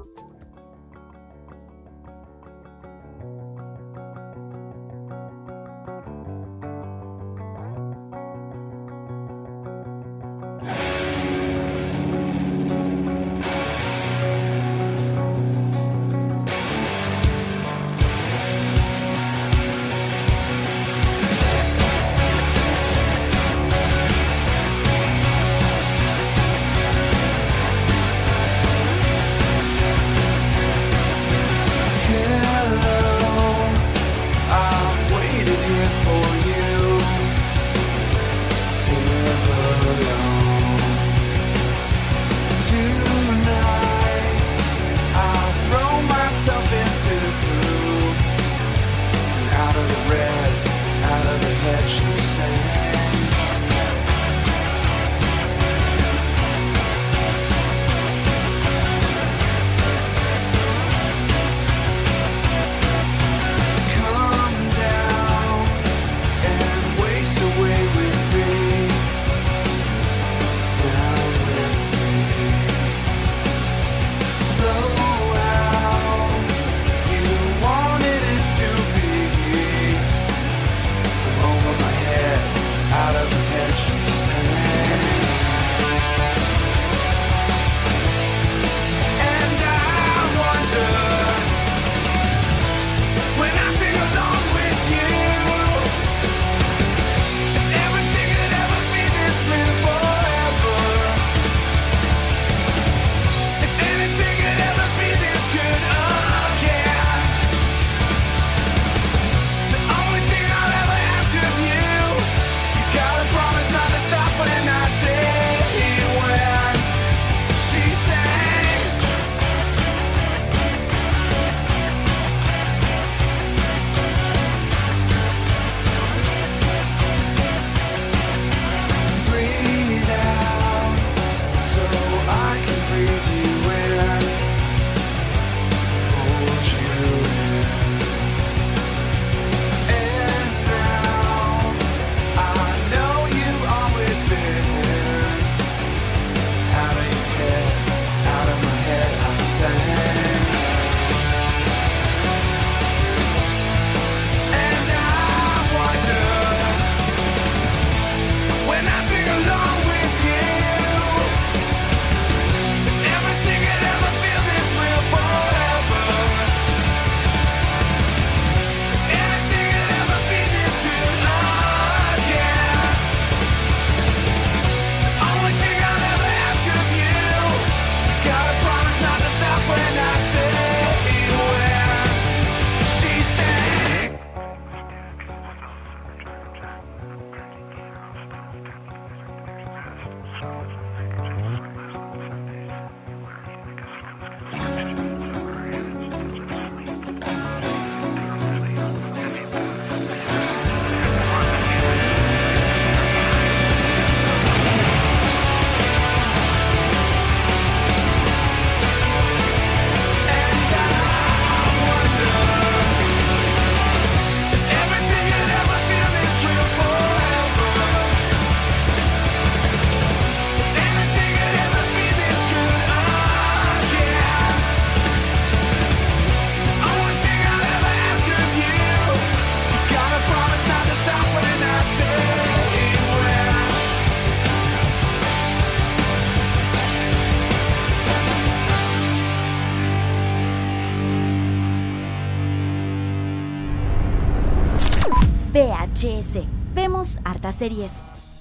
[247.57, 247.91] series.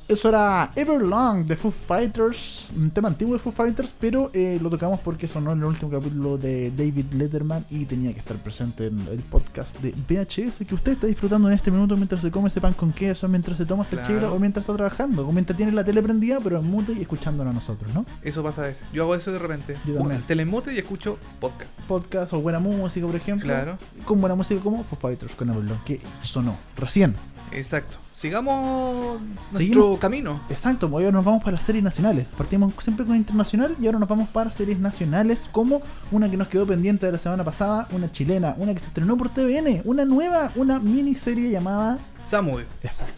[0.09, 4.71] Eso era Everlong de Foo Fighters, un tema antiguo de Foo Fighters, pero eh, lo
[4.71, 8.87] tocamos porque sonó en el último capítulo de David Letterman y tenía que estar presente
[8.87, 12.47] en el podcast de VHS que usted está disfrutando en este minuto mientras se come
[12.47, 14.07] ese pan con queso, mientras se toma Claro.
[14.07, 17.01] chela o mientras está trabajando, o mientras tiene la tele prendida pero en mute y
[17.03, 18.07] escuchándonos a nosotros, ¿no?
[18.23, 18.87] Eso pasa a veces.
[18.93, 19.77] Yo hago eso de repente.
[19.85, 20.23] Yo también.
[20.23, 21.81] Telemute y escucho podcast.
[21.81, 23.49] Podcast o buena música, por ejemplo.
[23.49, 23.77] Claro.
[24.05, 27.17] Con buena música como Foo Fighters con Everlong, que sonó recién.
[27.51, 27.97] Exacto.
[28.17, 29.21] Sigamos
[29.53, 29.99] nuestro Seguimos.
[29.99, 30.41] camino.
[30.49, 32.27] Exacto, pues ahora nos vamos para las series nacionales.
[32.37, 36.49] Partimos siempre con internacional y ahora nos vamos para series nacionales como una que nos
[36.49, 40.07] quedó pendiente de la semana pasada, una chilena, una que se estrenó por TVN, una
[40.07, 42.65] nueva, una miniserie llamada Samudio.
[42.83, 43.13] Exacto.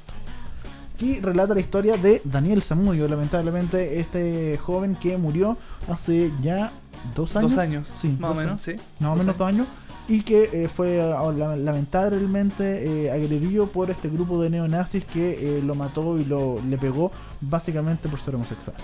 [0.98, 5.56] Que relata la historia de Daniel Zamudio, lamentablemente este joven que murió
[5.88, 6.72] hace ya
[7.14, 7.50] dos años.
[7.52, 7.88] Dos años.
[7.94, 8.62] Sí, Más o menos, años.
[8.62, 8.72] sí.
[8.98, 9.66] Más o Dos menos dos años.
[10.08, 15.58] Y que eh, fue ah, la- lamentablemente eh, agredido por este grupo de neonazis que
[15.58, 18.76] eh, lo mató y lo le pegó básicamente por ser homosexual.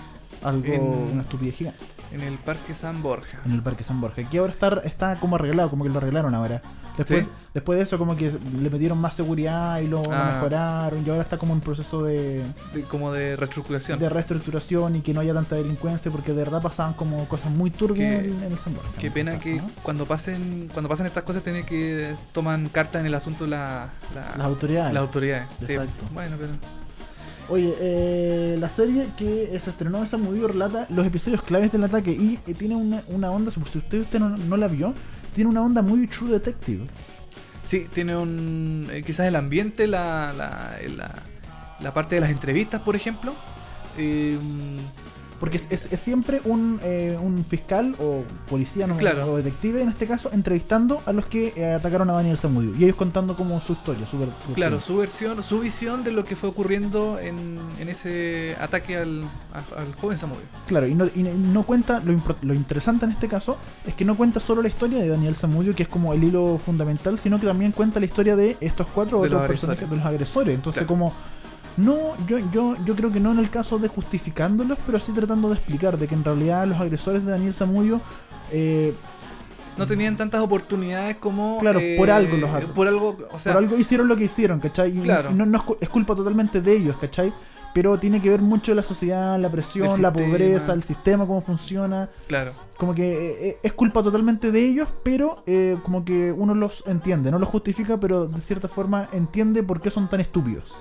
[0.45, 0.83] Algo, En-
[1.13, 1.79] una estupidez gigante.
[2.11, 3.39] En el Parque San Borja.
[3.45, 4.23] En el Parque San Borja.
[4.29, 6.61] Que ahora está, está como arreglado, como que lo arreglaron ahora.
[6.95, 7.27] Después, Sí.
[7.53, 8.31] después de eso como que
[8.61, 10.33] le metieron más seguridad y lo Ah.
[10.35, 11.03] mejoraron.
[11.05, 12.43] Y ahora está como en proceso de,
[12.73, 13.99] de- como de reestructuración.
[13.99, 17.69] de reestructuración y que no haya tanta delincuencia porque de verdad pasaban como cosas muy
[17.71, 18.89] turbias en, en el San Borja.
[18.97, 23.13] Qué pena que cuando pasen cuando pasan estas cosas tienen que toman carta en el
[23.15, 24.93] asunto la, la- Las autoridades.
[24.93, 25.47] las autoridades.
[25.65, 25.73] Sí.
[25.73, 26.05] Exacto.
[26.13, 26.53] Bueno, pero
[27.47, 32.11] Oye, eh, la serie que se estrenó esa movie relata los episodios claves del ataque
[32.11, 34.93] y eh, tiene una, una onda, si usted, usted no, no la vio,
[35.35, 36.87] tiene una onda muy True Detective.
[37.63, 41.11] sí, tiene un eh, quizás el ambiente, la, la, la,
[41.79, 43.33] la parte de las entrevistas, por ejemplo.
[45.45, 49.31] Porque es, es- es siempre un, eh, un fiscal o policía no, Claro.
[49.31, 52.73] o detective, en este caso, entrevistando a los que eh, atacaron a Daniel Zamudio.
[52.75, 56.23] Y ellos contando como su historia, su, su claro, su versión, su visión de lo
[56.25, 59.23] que fue ocurriendo en, en ese ataque al,
[59.53, 60.43] a- al joven Samudio.
[60.67, 64.17] Claro, y no, y no cuenta, lo, lo interesante en este caso es que no
[64.17, 67.45] cuenta solo la historia de Daniel Zamudio, que es como el hilo fundamental, sino que
[67.45, 70.55] también cuenta la historia de estos cuatro De otros los personajes, de los agresores.
[70.55, 70.87] Entonces, Claro.
[70.87, 71.13] como,
[71.77, 71.97] no,
[72.27, 75.55] yo, yo, yo creo que no en el caso de justificándolos, pero sí tratando de
[75.55, 77.99] explicar de que en realidad los agresores de Daniel Zamudio
[78.51, 78.93] eh,
[79.77, 81.57] No tenían tantas oportunidades como.
[81.59, 84.59] Claro, por algo los at- Por algo, o sea, por algo hicieron lo que hicieron,
[84.59, 84.97] ¿cachai?
[84.97, 85.31] Y Claro.
[85.31, 87.33] no, no es, cu- es culpa totalmente de ellos, ¿cachai?
[87.73, 92.07] Pero tiene que ver mucho la sociedad, la presión, la pobreza, el sistema, cómo funciona.
[92.27, 92.53] claro.
[92.77, 97.31] como que eh, es culpa totalmente de ellos, pero eh, como que uno los entiende,
[97.31, 100.73] no los justifica, pero de cierta forma entiende por qué son tan estúpidos.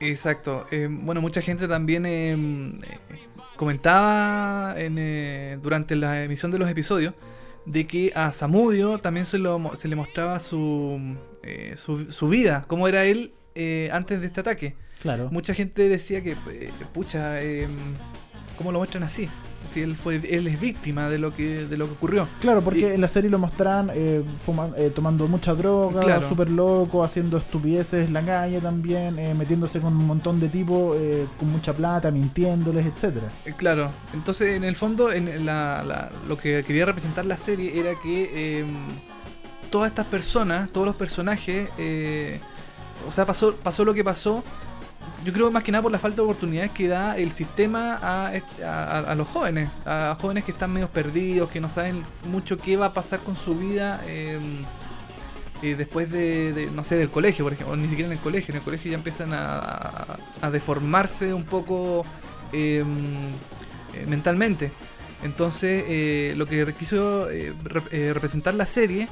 [0.00, 0.66] Exacto.
[0.70, 2.36] Eh, bueno, mucha gente también eh,
[3.56, 7.14] comentaba en, eh, durante la emisión de los episodios
[7.66, 12.64] de que a Samudio también se, lo, se le mostraba su, eh, su, su vida,
[12.66, 14.76] cómo era él eh, antes de este ataque.
[15.00, 15.28] Claro.
[15.30, 16.36] Mucha gente decía que,
[16.92, 17.68] pucha, eh,
[18.56, 19.28] ¿cómo lo muestran así?
[19.66, 22.26] Si él fue, él es víctima de lo que, de lo que ocurrió.
[22.40, 24.22] Claro, porque Y- en la serie lo mostraban eh,
[24.76, 26.28] eh, tomando mucha droga, Claro.
[26.28, 30.96] súper loco, haciendo estupideces en la calle también, eh, metiéndose con un montón de tipos
[30.98, 33.30] eh, con mucha plata, mintiéndoles, etcétera.
[33.44, 37.78] Eh, Claro, entonces en el fondo en la, la- lo que quería representar la serie
[37.78, 38.30] era que
[38.60, 38.64] eh,
[39.70, 42.40] todas estas personas, todos los personajes, eh,
[43.08, 44.42] o sea, pasó, pasó lo que pasó,
[45.24, 48.32] yo creo más que nada por la falta de oportunidades que da el sistema a,
[48.64, 52.76] a- a- los jóvenes, a jóvenes que están medio perdidos, que no saben mucho qué
[52.76, 54.00] va a pasar con su vida.
[54.06, 54.40] eh,
[55.76, 58.58] después de, no sé, del colegio, por ejemplo, o ni siquiera en el colegio, en
[58.58, 60.16] el colegio ya empiezan a,
[60.50, 62.06] deformarse un poco
[62.52, 62.82] eh,
[63.94, 64.72] eh, mentalmente.
[65.22, 67.52] Entonces, eh, lo que quiso eh,
[67.90, 69.06] eh, representar la serie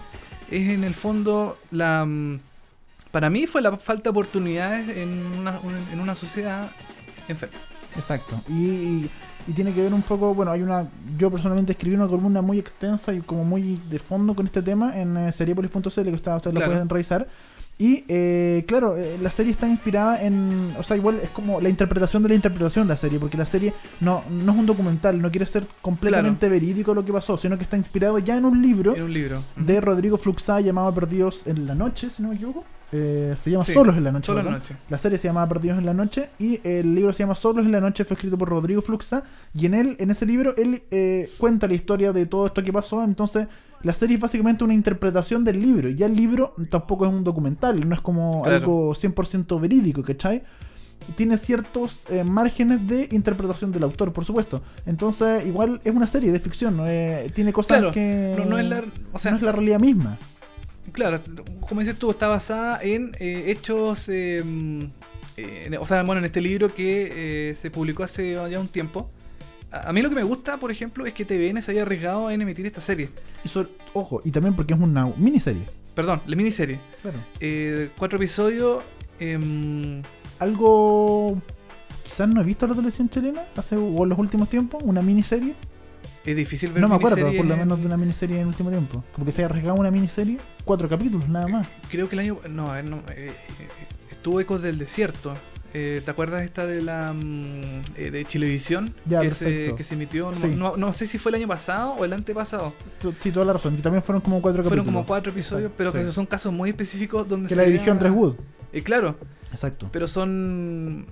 [0.50, 2.06] es en el fondo la...
[3.10, 6.70] Para mí fue la falta de oportunidades en una, un- en una sociedad
[7.28, 7.56] enferma.
[7.96, 8.40] Exacto.
[8.48, 9.08] Y,
[9.46, 10.86] y tiene que ver un poco, bueno, hay una,
[11.16, 14.98] yo personalmente escribí una columna muy extensa y como muy de fondo con este tema
[14.98, 16.66] en eh, seriepolis.cl que está, ustedes Claro.
[16.70, 17.26] lo pueden revisar.
[17.80, 21.68] Y eh, claro, eh, la serie está inspirada en, o sea, igual es como la
[21.68, 25.22] interpretación de la interpretación de la serie, porque la serie no, no es un documental,
[25.22, 28.60] no quiere ser completamente verídico lo que pasó, sino que está inspirado ya en un
[28.60, 29.44] libro En un libro.
[29.54, 32.64] de Rodrigo Fluxá llamado Perdidos en la Noche, si no me equivoco.
[32.90, 34.26] Eh, se llama Sí, Solos en la Noche.
[34.26, 34.74] Solo en la noche.
[34.88, 37.70] La serie se llama Perdidos en la Noche y el libro se llama Solos en
[37.70, 39.22] la Noche, fue escrito por Rodrigo Fluxa
[39.54, 42.72] y en él, en ese libro, él eh, cuenta la historia de todo esto que
[42.72, 43.46] pasó, entonces
[43.82, 47.88] la serie es básicamente una interpretación del libro, ya el libro tampoco es un documental,
[47.88, 48.56] no es como Claro.
[48.56, 50.42] algo 100% verídico, ¿cachai?
[51.14, 54.62] Tiene ciertos eh, márgenes de interpretación del autor, por supuesto.
[54.84, 56.86] Entonces, igual es una serie de ficción, ¿no?
[56.88, 59.78] Eh, tiene cosas Claro, que no- no es la- o sea- no es la realidad
[59.80, 60.18] misma.
[60.92, 61.20] Claro,
[61.68, 64.08] como dices tú, está basada en eh, hechos.
[64.08, 64.42] eh,
[65.36, 69.08] eh, o sea, bueno, en este libro que eh, se publicó hace ya un tiempo.
[69.70, 72.30] A a mí lo que me gusta, por ejemplo, es que TVN se haya arriesgado
[72.30, 73.10] en emitir esta serie.
[73.44, 75.64] Y sobre- ojo, y también porque es una miniserie.
[75.94, 76.80] Perdón, la miniserie.
[77.02, 77.18] Claro.
[77.40, 78.82] Eh, cuatro episodios.
[79.20, 80.02] em,
[80.38, 81.36] Algo
[82.04, 85.54] quizás no he visto la televisión chilena hace o en los últimos tiempos, una miniserie.
[86.24, 88.42] es difícil ver No me acuerdo, miniseries por lo en- menos de una miniserie en
[88.42, 89.02] el último tiempo.
[89.12, 91.66] Como que se haya arriesgado una miniserie, cuatro capítulos nada más.
[91.90, 92.38] Creo que el año.
[92.48, 93.68] No, eh, no, eh, eh,
[94.10, 95.34] estuvo Ecos del Desierto.
[95.80, 99.94] Eh, ¿Te acuerdas esta de la mm, eh, de Chilevisión Ya, que, se, que se
[99.94, 100.32] emitió?
[100.32, 100.48] No, Sí.
[100.56, 102.74] no- no sé si fue el año pasado o el antepasado.
[103.22, 103.76] Sí, toda la razón.
[103.76, 104.92] También fueron como cuatro Fueron capítulos.
[104.92, 106.12] como cuatro episodios, Exacto, pero que sí.
[106.12, 108.34] son casos muy específicos donde Que se la dirigió Andrés Wood.
[108.72, 109.16] Eh, claro,
[109.52, 109.88] Exacto.
[109.92, 111.06] pero son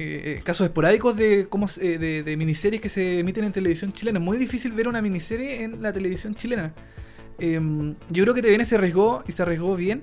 [0.00, 4.18] eh, casos esporádicos de, cómo eh, de, de miniseries que se emiten en televisión chilena.
[4.18, 6.74] Es muy difícil ver una miniserie en la televisión chilena.
[7.38, 10.02] Em, yo creo que TVN se arriesgó y se arriesgó bien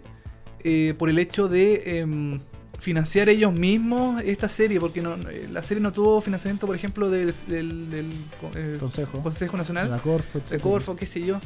[0.98, 2.40] por el hecho de em,
[2.80, 7.10] financiar ellos mismos esta serie, porque no, eh, la serie no tuvo financiamiento, por ejemplo,
[7.10, 8.10] del, del- del,
[8.56, 9.22] eh, Consejo.
[9.22, 10.60] Consejo Nacional La Corfo, de.
[10.60, 11.40] Corfo, qué sé yo.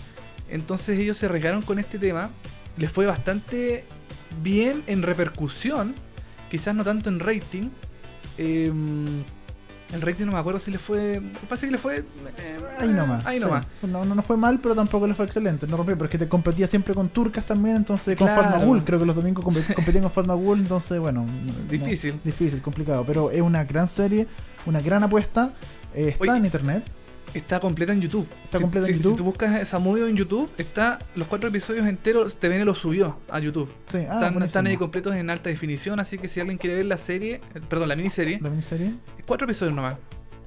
[0.49, 2.29] Entonces ellos se arriesgaron con este tema.
[2.77, 3.85] Les fue bastante
[4.43, 5.95] bien en repercusión.
[6.51, 7.69] Quizás no tanto en rating.
[8.37, 8.71] Eh,
[9.93, 11.21] el rating no me acuerdo si le fue.
[11.47, 11.97] Parece que le fue.
[11.99, 13.25] eh, Ahí nomás.
[13.25, 13.43] Ahí sí.
[13.45, 13.65] nomás.
[13.83, 15.67] No, no, no fue mal, pero tampoco le fue excelente.
[15.67, 18.41] No rompió, pero es que te competía siempre con turcas también, entonces con Claro.
[18.43, 18.83] Fatmagul.
[18.83, 21.25] Creo que los domingos compe- competían con Fatmagul, entonces bueno.
[21.25, 22.19] no- Difícil.
[22.23, 23.03] difícil, complicado.
[23.05, 24.27] Pero es una gran serie,
[24.65, 25.53] una gran apuesta.
[25.95, 26.83] eh, está Oye, en internet.
[27.33, 28.27] Está completa en YouTube.
[28.43, 29.11] Está Si- completa en YouTube.
[29.11, 32.35] Si tú buscas Samudio en YouTube, está los cuatro episodios enteros.
[32.37, 33.69] TVN lo subió a YouTube.
[33.91, 35.99] Sí, ah, están, están ahí completos en alta definición.
[35.99, 38.93] Así que si alguien quiere ver la serie, eh, perdón, la miniserie, La miniserie.
[39.25, 39.95] cuatro episodios nomás.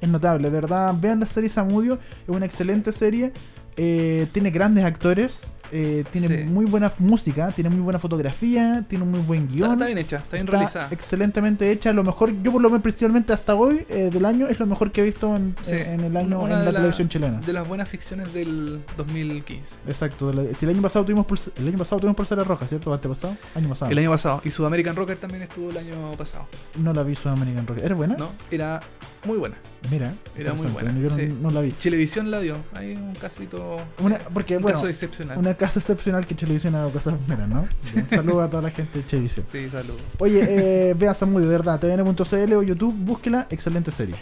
[0.00, 0.94] Es notable, de verdad.
[1.00, 3.32] Vean la serie Samudio, es una excelente serie.
[3.78, 6.44] eh, tiene grandes actores, eh, tiene Sí.
[6.44, 9.72] muy buena música, tiene muy buena fotografía, tiene un muy buen guion.
[9.72, 10.88] está bien hecha, está bien Está realizada.
[10.90, 11.92] excelentemente hecha.
[11.92, 14.92] Lo mejor, yo por lo menos principalmente hasta hoy eh, del año, es lo mejor
[14.92, 17.40] que he visto en, Sí, en el año una en la la- televisión chilena.
[17.40, 19.76] De las buenas ficciones del 2015.
[19.86, 20.32] Exacto.
[20.32, 22.92] la- si el año pasado tuvimos pulse- el año pasado tuvimos pulsera roja, ¿cierto?
[22.92, 23.90] Año pasado.
[23.90, 24.40] El año pasado.
[24.44, 26.46] Y Sudamerican Rocker también estuvo el año pasado.
[26.76, 27.78] No la vi Sudamerican Rock.
[27.82, 28.16] ¿Era buena?
[28.16, 28.30] ¿No?
[28.50, 28.80] Era
[29.24, 29.56] muy buena.
[29.90, 30.14] Mira.
[30.36, 31.36] Era muy buena, Yo no, sí.
[31.40, 31.72] no la vi.
[31.72, 32.58] Chilevisión la dio.
[32.74, 33.78] Hay un casito.
[34.00, 35.38] Una, porque, un bueno, caso excepcional.
[35.38, 37.66] una casa excepcional que Televisión ha dado cosas buenas, ¿no?
[37.96, 39.46] Un saludo a toda la gente de Televisión.
[39.50, 40.00] Sí, saludos.
[40.18, 44.16] Oye, eh, vea Samudio, de verdad, tvn.cl o YouTube, búsquela, excelente serie.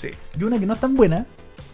[0.00, 0.08] Sí.
[0.38, 1.26] Y una que no es tan buena,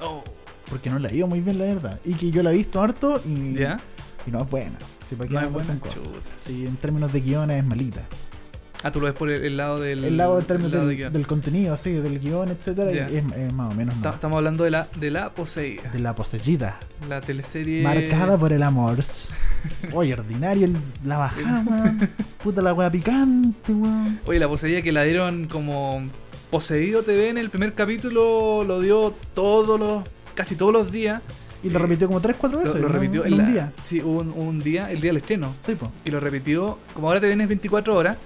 [0.02, 0.22] Oh,
[0.70, 2.00] porque no la ido muy bien, la verdad.
[2.04, 3.78] Y que yo la he visto harto y, ¿Ya?
[4.26, 4.78] y no es buena.
[5.08, 5.80] Sí, para qué No es andar buena.
[5.80, 6.02] cosas.
[6.46, 8.02] Sí, en términos de guion es malita.
[8.82, 10.04] Ah, tú lo ves por el, el lado del.
[10.04, 11.12] El lado en términos el lado del, de guion.
[11.12, 13.06] del contenido, sí, del guion, etcétera, Ya.
[13.06, 13.94] es, es más o menos.
[13.96, 15.90] Estamos hablando de la, de la poseída.
[15.90, 16.78] De la poseída.
[17.08, 17.82] La teleserie.
[17.82, 18.98] Marcada por el amor.
[19.92, 21.94] Oye, ordinario el- la bajada,
[22.42, 24.18] Puta la wea picante, weón.
[24.26, 26.02] Oye, la poseída que la dieron como
[26.50, 30.04] poseído TV en el primer capítulo lo dio todos los.
[30.34, 31.20] casi todos los días.
[31.62, 32.80] Y lo repitió como 3-4 Lo, veces.
[32.80, 33.72] lo repitió en en un día.
[33.84, 35.54] Sí, hubo un, un día, el día del estreno.
[35.66, 35.92] Sí, po.
[36.06, 38.16] Y lo repitió, como ahora TVN es 24 horas,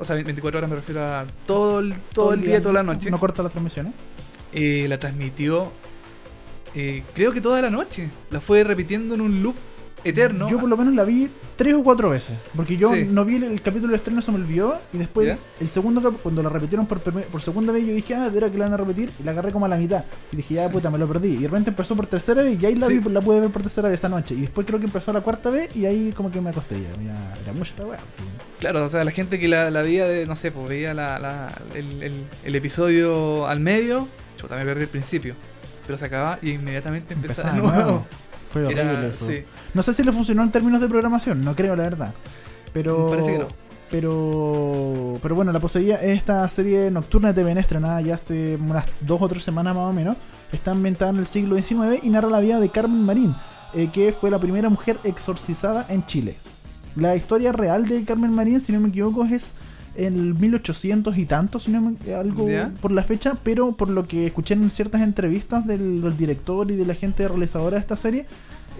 [0.00, 3.10] o sea, 24 horas me refiero a todo el, todo el día, toda la noche,
[3.10, 3.92] No corta las transmisiones.
[4.52, 5.70] eh, la transmitió,
[6.74, 8.08] eh, creo que toda la noche.
[8.30, 9.54] La fue repitiendo en un loop
[10.04, 10.48] eterno.
[10.48, 12.36] Yo por lo menos la vi tres o cuatro veces.
[12.56, 13.06] Porque yo Sí.
[13.10, 14.80] no vi el, el capítulo de estreno, se me olvidó.
[14.92, 15.38] Y después, ¿Ya?
[15.60, 18.58] el segundo cuando la repitieron por, por segunda vez, yo dije, ah, de verdad que
[18.58, 19.10] la van a repetir.
[19.20, 20.04] Y la agarré como a la mitad.
[20.32, 21.34] Y dije, ya puta, me lo perdí.
[21.34, 22.98] Y de repente empezó por tercera vez y ahí la, Sí.
[22.98, 24.34] vi, la pude ver por tercera vez esa noche.
[24.34, 27.02] Y después creo que empezó la cuarta vez y ahí como que me acosté ya.
[27.02, 27.98] ya era mucha la weá.
[28.58, 31.18] Claro, o sea, la gente que la, la veía, de, no sé, pues veía la,
[31.18, 34.06] la- el, el- el episodio al medio,
[34.40, 35.34] yo también perdí el principio.
[35.86, 37.82] Pero se acababa y inmediatamente empezaba de de nuevo.
[37.82, 38.06] nuevo.
[38.50, 39.26] Fue horrible Era, eso.
[39.26, 39.44] sí,
[39.74, 42.14] No sé si le funcionó en términos de programación, no creo la verdad.
[42.72, 43.08] Pero.
[43.08, 43.46] Parece que no.
[43.90, 45.14] Pero.
[45.22, 49.20] Pero bueno, La Poseída es esta serie nocturna de TVN estrenada ya hace unas dos
[49.20, 50.16] o tres semanas más o menos.
[50.52, 53.34] Está ambientada en el siglo XIX y narra la vida de Carmen Marín,
[53.74, 56.36] eh, que fue la primera mujer exorcizada en Chile.
[56.96, 59.54] La historia real de Carmen Marín, si no me equivoco, es
[59.94, 62.46] en el 1800 y tanto, si no me algo
[62.80, 66.76] por la fecha, pero por lo que escuché en ciertas entrevistas del, del director y
[66.76, 68.26] de la gente realizadora de esta serie,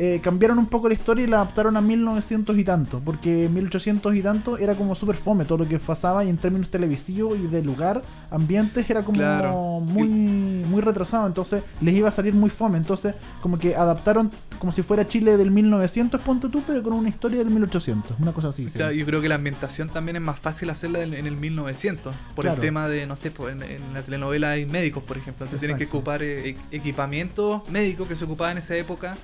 [0.03, 4.14] eh, cambiaron un poco la historia y la adaptaron a 1900 y tanto, porque 1800
[4.16, 7.46] y tanto era como súper fome todo lo que pasaba y en términos televisivos y
[7.48, 9.80] de lugar, ambientes, era como Claro.
[9.80, 14.72] muy, muy retrasado, entonces les iba a salir muy fome, entonces como que adaptaron como
[14.72, 18.48] si fuera Chile del 1900, ponte tú, pero con una historia del 1800, una cosa
[18.48, 18.70] así.
[18.70, 18.78] sí.
[18.78, 22.44] Yo creo que la ambientación también es más fácil hacerla en, en el 1900, por
[22.46, 22.55] Claro.
[22.55, 25.76] el tema de, no sé, en, en la telenovela hay médicos, por ejemplo, entonces tienen
[25.76, 25.98] que Exacto.
[25.98, 29.14] ocupar eh, equipamiento médico que se ocupaba en esa época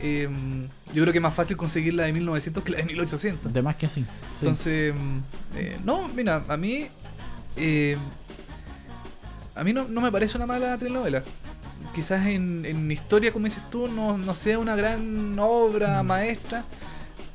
[0.00, 0.28] eh,
[0.92, 3.52] yo creo que es más fácil conseguir la de 1900 que la de 1800.
[3.52, 4.02] De más que sí.
[4.02, 4.08] sí.
[4.40, 5.18] Entonces, mm,
[5.56, 6.86] eh, no, mira, a mí.
[7.56, 7.96] eh,
[9.54, 11.22] a mí no, no me parece una mala telenovela.
[11.94, 16.06] Quizás en, en historia, como dices tú, no, no sea una gran obra Mm.
[16.06, 16.64] maestra.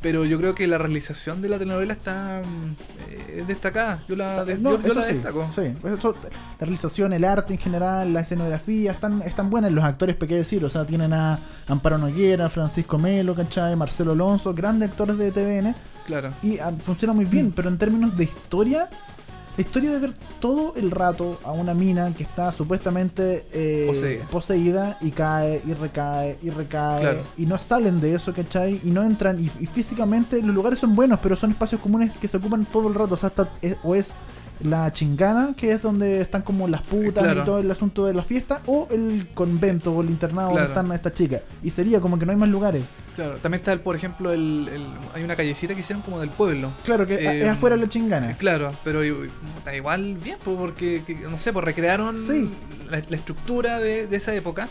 [0.01, 2.75] Pero yo creo que la realización de la telenovela está mm,
[3.11, 3.99] eh, destacada.
[4.07, 5.47] Yo la, de- No, yo, la sí, destaco.
[5.53, 5.73] sí.
[5.83, 6.29] Eso- la
[6.65, 9.71] realización, el arte en general, la escenografía, están, están buenas.
[9.71, 10.65] Los actores, ¿para qué decir?
[10.65, 11.37] O sea, tienen a
[11.67, 13.75] Amparo Noguera, Francisco Melo, ¿cachai?
[13.75, 15.75] Marcelo Alonso, grandes actores de TVN.
[16.07, 16.31] Claro.
[16.41, 18.89] Y ah, funciona muy bien, pero en términos de historia,
[19.57, 24.25] la historia de ver todo el rato a una mina que está supuestamente eh, Poseída.
[24.31, 27.21] poseída y cae y recae y recae Claro.
[27.37, 28.79] y no salen de eso, ¿cachai?
[28.83, 32.27] Y no entran y, y físicamente los lugares son buenos, pero son espacios comunes que
[32.27, 34.13] se ocupan todo el rato, o sea, está- es- o es
[34.63, 37.41] la chingana, que es donde están como las putas Claro.
[37.41, 40.91] y todo el asunto de la fiesta, o el convento o el internado donde están
[40.91, 41.41] estas chicas.
[41.63, 42.83] Y sería como que no hay más lugares.
[43.15, 43.37] Claro.
[43.37, 46.71] También está, el, por ejemplo, el, el- hay una callecita que hicieron como del pueblo.
[46.85, 48.37] Claro que Eh, es afuera de la chingana.
[48.37, 49.01] Claro, pero
[49.55, 52.49] puta, igual bien, porque, que- no sé, pues recrearon Sí.
[52.89, 54.67] la, la estructura de, de esa época.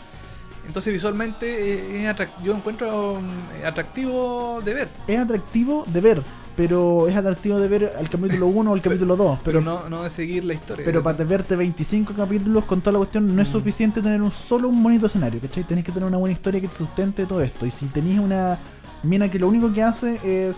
[0.67, 6.21] Entonces visualmente eh, es yo lo encuentro mm, atractivo de ver, es atractivo de ver,
[6.55, 9.39] pero es atractivo de ver al capítulo 1 o al capítulo 2.
[9.43, 10.83] pero, Pero, no, no de seguir la historia.
[10.85, 13.51] pero para verte 25 capítulos con toda la cuestión, no es Mm.
[13.51, 15.63] suficiente tener un solo un bonito escenario, ¿cachai?
[15.63, 17.65] Tenés que tener una buena historia que te sustente todo esto.
[17.65, 18.57] Y si tenés una
[19.03, 20.55] mina que lo único que hace es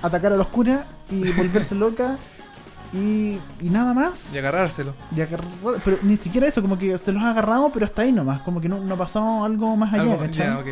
[0.00, 2.16] atacar a los curas y volverse loca
[2.92, 4.34] y, y nada más.
[4.34, 4.94] Y agarrárselo.
[5.16, 5.48] y agarrar-
[5.84, 8.60] pero ni siquiera eso, como que se los ha agarrado, pero hasta ahí nomás, como
[8.60, 10.46] que no, no ha pasado algo más allá, Algo- ¿cachai?
[10.46, 10.66] ya, ok.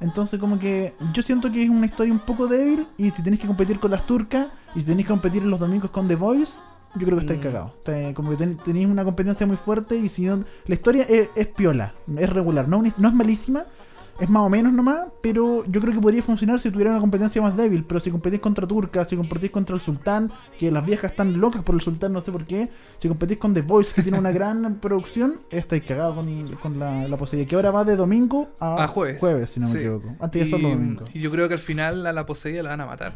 [0.00, 3.38] Entonces como que yo siento que es una historia un poco débil y si tenés
[3.38, 6.16] que competir con las turcas y si tenés que competir en los domingos con The
[6.16, 6.54] Voice,
[6.94, 7.42] yo creo que estáis Mm.
[7.42, 7.72] cagados.
[7.84, 10.44] Está- Como que ten- tenéis una competencia muy fuerte y si no...
[10.66, 13.64] La historia es, es piola, es regular, no, no es malísima,
[14.20, 17.40] es más o menos nomás, pero yo creo que podría funcionar si tuviera una competencia
[17.40, 21.10] más débil, pero si competís contra turcas, si competís contra el sultán, que las viejas
[21.12, 22.68] están locas por el sultán, no sé por qué,
[22.98, 27.08] si competís con The Voice, que tiene una gran producción, estáis cagados con, con la,
[27.08, 29.18] la posibilidad, que ahora va de domingo a, A jueves.
[29.20, 30.14] Jueves, si no me equivoco.
[30.20, 31.04] Antes de solo Y, domingo.
[31.14, 33.14] y yo creo que al final a la poseída la van a matar.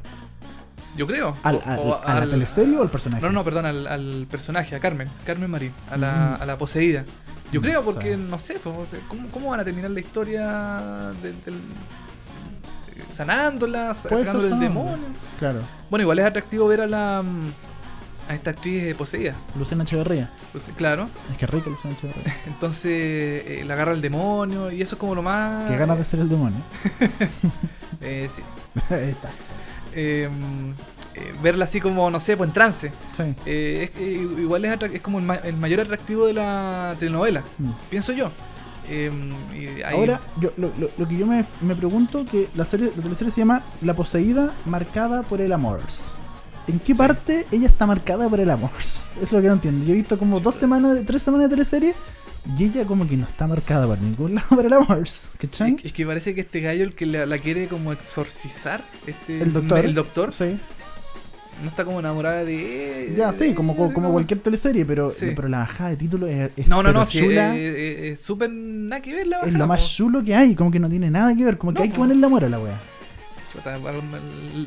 [0.97, 1.37] Yo creo.
[1.43, 3.21] ¿Al, al- o ¿A la teleserie o al personaje?
[3.21, 6.43] No, no, perdón, al, al personaje, a Carmen, Carmen Marín, a la, Mm.
[6.43, 7.05] a la poseída.
[7.55, 11.61] Yo creo porque, no sé, pues, ¿cómo, cómo van a terminar la historia del, del-
[13.15, 14.91] sanándola, sa- Puede ser sacándole el sanándola.
[14.93, 15.07] demonio?
[15.39, 15.61] Claro.
[15.91, 17.53] Bueno, igual es atractivo ver a la mm,
[18.29, 19.35] a esta actriz eh, poseída.
[19.59, 20.31] Luciana Echeverría.
[20.53, 22.35] Pues, claro, Es que rica Luciana Echeverría.
[22.47, 25.69] entonces eh, la agarra el demonio y eso es como lo más...
[25.71, 26.59] Qué ganas de ser el demonio.
[28.01, 28.43] Eh, sí.
[28.95, 29.29] Exacto.
[29.95, 30.29] Eh, eh,
[31.43, 32.93] verla así como, no sé, pues en trance.
[33.17, 33.23] Sí.
[33.47, 37.71] Eh, es- eh, igual es, como el, ma- el mayor atractivo de la telenovela, Mm.
[37.91, 38.31] pienso yo.
[38.89, 39.11] Eh,
[39.55, 42.93] y ahí- Ahora, yo, lo, lo- lo que yo me, me pregunto que la serie,
[42.97, 45.81] la teleserie se llama La poseída marcada por el amor.
[46.67, 46.95] ¿En qué Sí.
[46.95, 48.71] parte ella está marcada por el amor?
[49.23, 49.87] Es lo que no entiendo.
[49.87, 51.95] Yo he visto como dos semanas, tres semanas de teleserie
[52.59, 55.05] y ella como que no está marcada por ningún lado por el amor.
[55.39, 55.77] ¿Cachai?
[55.79, 59.41] es, es que parece que este gallo el que la, la quiere como exorcizar, este,
[59.41, 59.85] El doctor.
[59.85, 60.59] el doctor, Sí.
[61.63, 65.33] No está como enamorada de Ya, sí, como, como, como cualquier teleserie, pero, Sí.
[65.37, 67.55] pero la bajada de título es, es No, no, no, sí, chula.
[67.57, 70.55] eh, eh, es súper nada que ver la es bajada, lo más chulo que hay,
[70.55, 72.03] como que no tiene nada que ver, como que No, hay que po.
[72.03, 72.81] ponerle amor a la wea.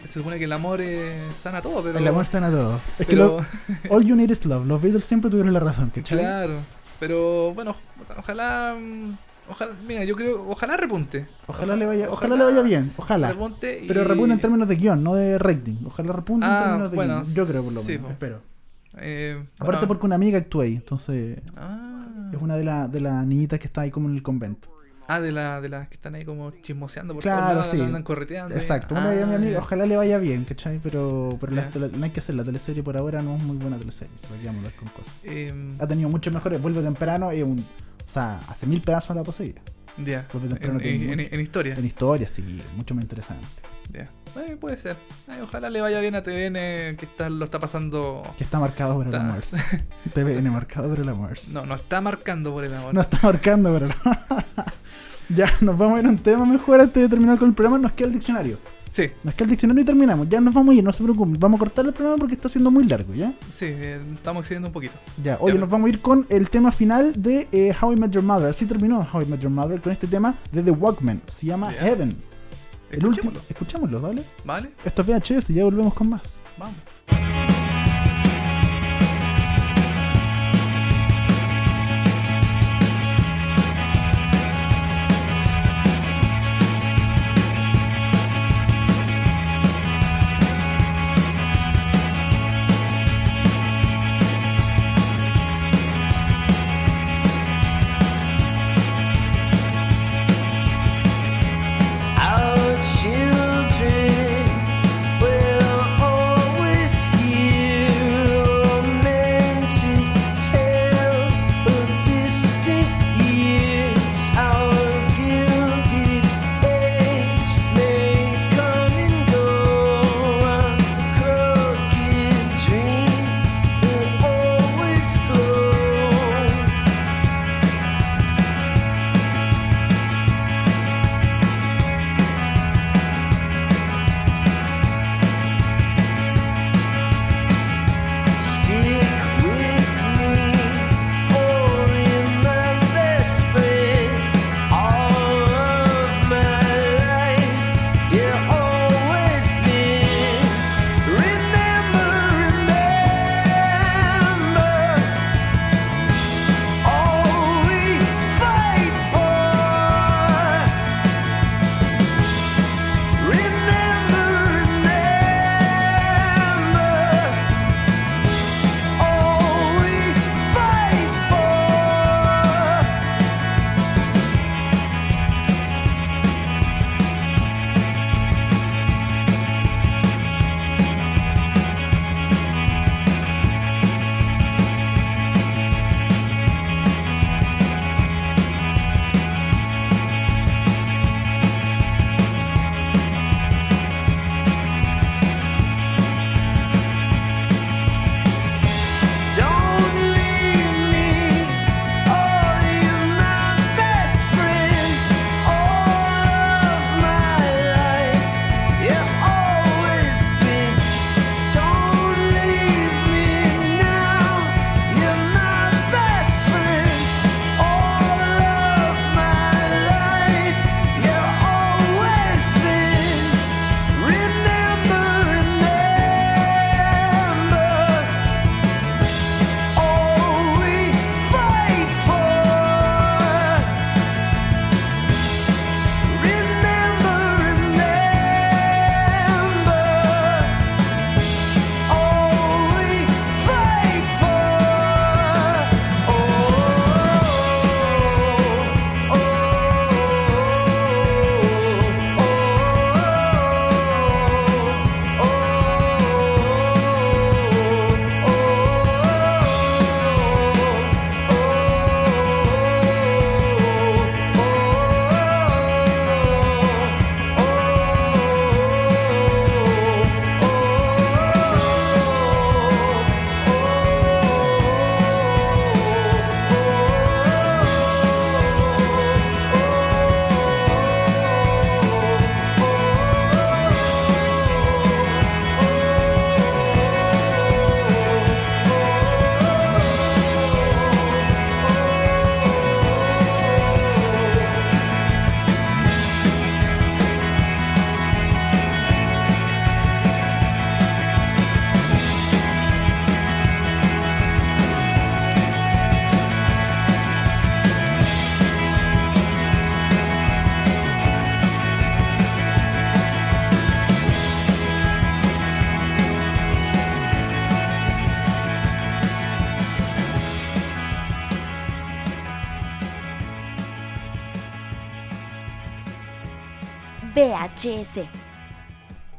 [0.05, 1.99] Se supone que el amor eh, sana todo, pero.
[1.99, 2.79] El amor sana todo.
[2.97, 3.37] Es que lo-
[3.89, 4.65] all you need is love.
[4.65, 6.17] Los Beatles siempre tuvieron la razón, ¿cachai?
[6.19, 6.55] Claro,
[6.99, 7.75] pero bueno,
[8.17, 8.75] ojalá.
[9.49, 11.25] Ojalá, mira, yo creo, ojalá repunte.
[11.47, 13.29] Ojalá, le vaya, ojalá, le vaya bien, ojalá.
[13.29, 15.75] Repunte y- Pero repunte en términos de guion, no de rating.
[15.85, 17.33] Ojalá repunte en Ah, términos de bueno, guion.
[17.35, 18.11] Yo creo por lo sí, menos, po.
[18.11, 18.41] espero.
[18.99, 22.99] eh, Aparte bueno, porque una amiga actúa ahí, entonces Ah, es una de, la- de
[22.99, 24.69] las niñitas que está ahí como en el convento.
[25.09, 27.79] ah, de, la, de las que están ahí como chismoseando por Claro, sí.
[27.79, 28.53] andan correteando.
[28.55, 30.79] Exacto, una de Ah, ojalá le vaya bien, ¿cachai?
[30.83, 33.77] Pero, pero la- no hay que hacer la teleserie por ahora, no es muy buena
[33.77, 34.27] teleserie, si
[34.75, 35.13] con cosas.
[35.23, 37.63] Eh, Ha tenido muchos mejores, vuelve temprano, es un,
[38.07, 39.61] o sea, hace mil pedazos la poseída.
[39.97, 41.75] ya, temprano en, en- en historia.
[41.75, 43.45] En historia, sí, mucho más interesante.
[43.93, 44.07] ya.
[44.41, 44.95] Eh, puede ser.
[45.41, 48.21] Ojalá le vaya bien a TVN que está, lo está pasando.
[48.37, 49.41] Que está marcado por el amor.
[50.13, 51.35] TVN marcado por el amor.
[51.53, 52.93] No, no está marcando por el amor.
[52.93, 54.17] No está marcando por el amor.
[55.29, 57.79] ya, nos vamos a ir a un tema mejor antes de terminar con el programa.
[57.79, 58.59] Nos queda el diccionario.
[58.91, 60.27] Sí, Nos queda el diccionario y terminamos.
[60.29, 61.35] Ya nos vamos a ir, no se preocupen.
[61.39, 63.33] Vamos a cortar el programa porque está siendo muy largo, ¿ya?
[63.53, 64.95] sí, eh, estamos excediendo un poquito.
[65.23, 65.59] Ya, oye, Ya.
[65.59, 68.49] nos vamos a ir con el tema final de eh, How I Met Your Mother.
[68.49, 71.21] Así terminó How I Met Your Mother con este tema de The Walkman.
[71.27, 71.81] Se llama Ya.
[71.81, 72.15] Heaven.
[72.89, 73.31] El último.
[73.49, 74.23] Escuchémoslo, ¿vale?
[74.45, 74.71] ¿Vale?
[74.85, 76.41] Esto es VHS y ya volvemos con más.
[76.57, 77.66] Vamos.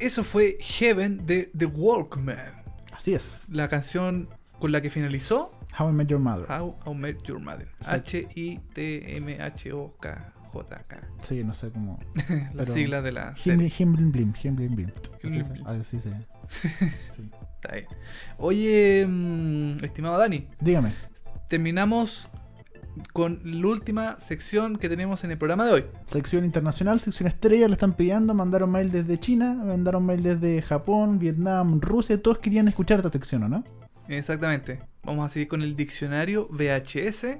[0.09, 2.63] Eso fue Heaven de The Walkman.
[2.93, 3.39] Así es.
[3.51, 6.47] La canción con la que finalizó How I Met Your Mother.
[6.51, 7.69] How I Met Your Mother.
[9.69, 10.97] H-I-T-M-H-O-K-J-K.
[11.21, 11.99] Sí, no sé cómo.
[12.55, 14.91] La sigla de la Him, him blim him blim blim.
[15.67, 16.09] Así se-.
[17.61, 17.87] Está bien.
[18.39, 20.95] Oye, mm, estimado Dani, Dígame.
[21.49, 22.29] terminamos
[23.13, 25.85] con la última sección que tenemos en el programa de hoy.
[26.07, 31.19] Sección internacional, sección estrella, le están pidiendo, mandaron mail desde China, mandaron mail desde Japón,
[31.19, 33.65] Vietnam, Rusia, todos querían escuchar esta sección, ¿o no?
[34.09, 34.81] Exactamente.
[35.05, 37.39] Vamos a seguir con el diccionario VHS.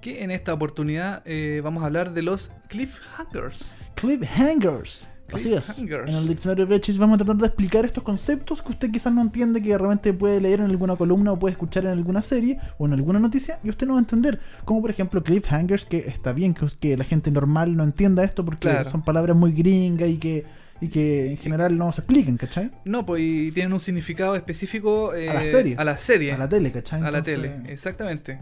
[0.00, 3.74] Que en esta oportunidad eh, vamos a hablar de los cliffhangers.
[3.96, 5.07] Cliffhangers.
[5.32, 5.68] Así es.
[5.78, 9.12] En el diccionario de VHS vamos a tratar de explicar estos conceptos que usted quizás
[9.12, 12.22] no entiende, que de repente puede leer en alguna columna o puede escuchar en alguna
[12.22, 14.40] serie o en alguna noticia y usted no va a entender.
[14.64, 18.44] Como por ejemplo cliffhangers, que está bien que, que la gente normal no entienda esto
[18.44, 18.88] porque Claro.
[18.88, 20.44] son palabras muy gringas y que,
[20.80, 22.70] y que en general no se expliquen, ¿cachai?
[22.84, 25.74] No, pues y tienen un significado específico eh, A la serie.
[25.78, 26.32] A la serie.
[26.32, 27.02] A la tele, ¿cachai?
[27.02, 28.40] A la tele, exactamente.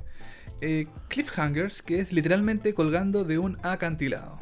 [0.60, 4.38] Eh, cliffhangers, que es literalmente colgando de un acantilado.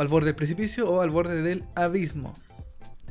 [0.00, 2.32] Al borde del precipicio o al borde del abismo.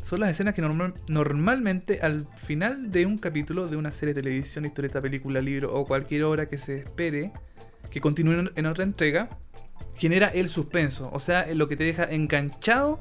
[0.02, 4.22] Son las escenas que normal- normalmente al final de un capítulo de una serie de
[4.24, 7.32] televisión, historieta, película, libro o cualquier obra que se espere
[7.92, 9.30] que continúe en- en otra entrega,
[9.98, 11.10] genera el suspenso.
[11.14, 12.98] O sea, lo que te deja enganchado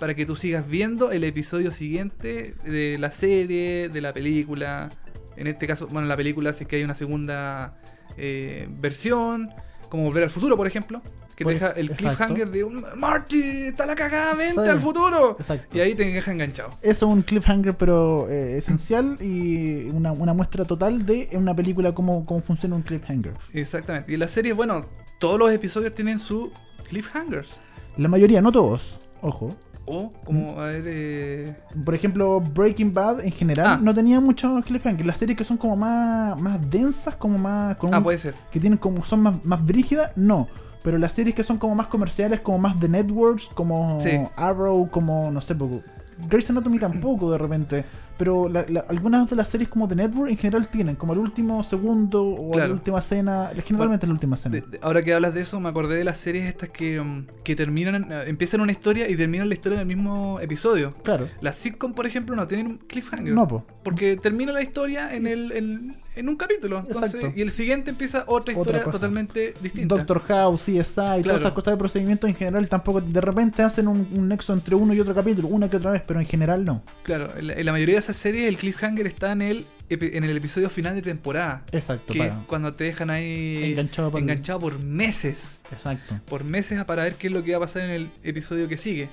[0.00, 4.90] para que tú sigas viendo el episodio siguiente de la serie, de la película.
[5.36, 7.76] En este caso, bueno, la película si es que hay una segunda
[8.16, 9.50] eh, versión,
[9.88, 11.02] como Volver al Futuro, por ejemplo,
[11.38, 11.96] que te deja el exacto.
[12.26, 14.68] cliffhanger de un Marty, está la cagada, vente Sí.
[14.68, 15.36] al futuro.
[15.38, 15.76] Exacto.
[15.76, 16.70] Y ahí te deja enganchado.
[16.82, 21.92] Eso es un cliffhanger, pero eh, esencial y una, una muestra total de una película
[21.94, 23.34] cómo, cómo funciona un cliffhanger.
[23.52, 24.12] Exactamente.
[24.12, 24.84] Y la serie, bueno,
[25.20, 26.50] todos los episodios tienen su
[26.88, 27.60] cliffhangers.
[27.96, 29.54] La mayoría, no todos, ojo.
[29.90, 33.80] O como, a ver, eh, Por ejemplo, Breaking Bad en general Ah.
[33.82, 35.06] no tenía muchos cliffhangers.
[35.06, 37.76] Las series que son como más, más densas, como más.
[37.78, 38.34] Con ah, un- puede ser.
[38.52, 40.46] que tienen como son más, más brígidas, no.
[40.82, 44.10] Pero las series que son como más comerciales, como más de networks, como Sí.
[44.36, 45.82] Arrow, como no sé, poco.
[46.28, 47.84] Grey's Anatomy tampoco de repente.
[48.16, 51.20] Pero la- la- algunas de las series como de network en general tienen como el
[51.20, 52.70] último segundo o Claro.
[52.70, 53.50] la última escena.
[53.64, 54.56] Generalmente la última escena.
[54.56, 57.26] De- de- ahora que hablas de eso, me acordé de las series estas que, um,
[57.44, 60.92] que terminan, eh, empiezan una historia y terminan la historia en el mismo episodio.
[61.04, 61.28] Claro.
[61.40, 63.32] Las sitcom, por ejemplo, no tienen un cliffhanger.
[63.32, 63.64] No, po.
[63.84, 66.78] Porque termina la historia en, el, en, en un capítulo.
[66.80, 67.38] Entonces, Exacto.
[67.38, 69.96] y el siguiente empieza otra historia totalmente distinta.
[69.96, 71.22] Doctor House, CSI, Claro.
[71.22, 74.74] todas esas cosas de procedimiento en general tampoco de repente hacen un, un nexo entre
[74.74, 76.82] uno y otro capítulo, una que otra vez, pero en general no.
[77.02, 80.24] Claro, en la, en la mayoría de esas series el cliffhanger está en el, en
[80.24, 81.62] el episodio final de temporada.
[81.72, 85.58] Exacto, Que es cuando te dejan ahí Enganchado enganchado por meses.
[85.72, 86.18] Exacto.
[86.26, 88.76] Por meses para ver qué es lo que va a pasar en el episodio que
[88.76, 89.08] sigue.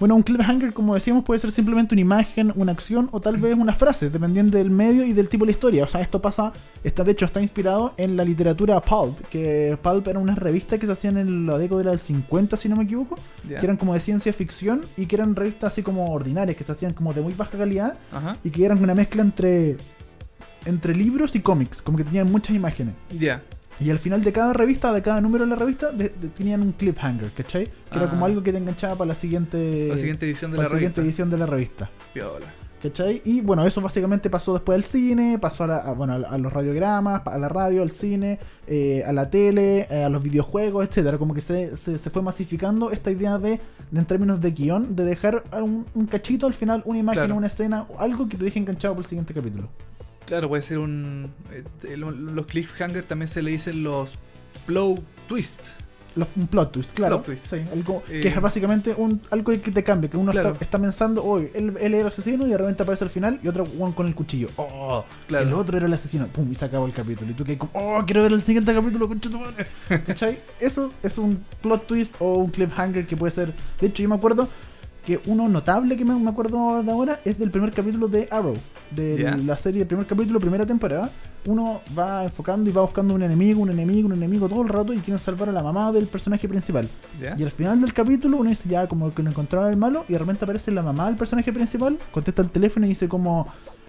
[0.00, 3.54] Bueno, un cliffhanger, como decíamos, puede ser simplemente una imagen, una acción o tal vez
[3.54, 5.84] una frase, dependiendo del medio y del tipo de la historia.
[5.84, 6.52] O sea, esto pasa,
[6.82, 10.86] está de hecho está inspirado en la literatura pulp, que pulp era una revista que
[10.86, 13.16] se hacían en la década del 50, si no me equivoco,
[13.46, 16.72] que eran como de ciencia ficción y que eran revistas así como ordinarias, que se
[16.72, 18.36] hacían como de muy baja calidad Ajá.
[18.42, 19.76] y que eran una mezcla entre
[20.66, 22.94] entre libros y cómics, como que tenían muchas imágenes.
[23.10, 23.42] Ya.
[23.80, 26.62] Y al final de cada revista, de cada número de la revista, de- de- tenían
[26.62, 27.64] un cliffhanger, ¿cachai?
[27.64, 28.10] Que era Ah.
[28.10, 30.78] como algo que te enganchaba para la siguiente, La siguiente edición de para la la
[30.78, 31.22] siguiente revista.
[31.22, 31.90] edición de la revista.
[32.82, 33.22] ¿Cachai?
[33.24, 36.52] Y bueno, eso básicamente pasó después al cine, pasó a, la- a, bueno, a, los
[36.52, 41.16] radiogramas, a la radio, al cine, eh, a la tele, eh, a los videojuegos, etcétera
[41.16, 43.58] Como que se, se, se fue masificando esta idea de,
[43.90, 47.36] de, en términos de guion, de dejar un, un cachito al final, una imagen, Claro.
[47.36, 49.70] una escena, algo que te deje enganchado por el siguiente capítulo.
[50.26, 51.30] Claro, puede ser un.
[51.52, 54.14] eh, lo- los cliffhangers también se le dicen los
[54.66, 54.96] blow
[55.28, 55.76] twists.
[56.16, 57.16] Los- un plot twist, claro.
[57.16, 57.46] Plot twist.
[57.46, 60.52] Sí, algo Eh, que es básicamente un, algo que te cambia, que uno Claro.
[60.52, 63.40] está, está pensando, hoy él, él era el asesino y de repente aparece al final
[63.42, 64.46] y otro one con el cuchillo.
[64.56, 65.44] Oh, Claro.
[65.48, 66.28] el otro era el asesino.
[66.28, 67.32] Pum, y se acabó el capítulo.
[67.32, 69.66] Y tú que como, oh, quiero ver el siguiente capítulo, concha tu madre".
[70.06, 70.38] ¿Cachai?
[70.60, 73.52] Eso es un plot twist o un cliffhanger que puede ser.
[73.80, 74.48] De hecho, yo me acuerdo
[75.06, 78.54] que uno notable que me, me acuerdo de ahora es del primer capítulo de Arrow.
[78.90, 81.10] De la serie, primer capítulo, primera temporada.
[81.46, 84.92] Uno va enfocando y va buscando un enemigo, un enemigo, un enemigo todo el rato
[84.94, 86.88] y quieren salvar a la mamá del personaje principal.
[87.36, 90.12] Y al final del capítulo uno dice ya como que lo encontraron al malo y
[90.14, 93.46] de repente aparece la mamá del personaje principal, contesta el teléfono y dice como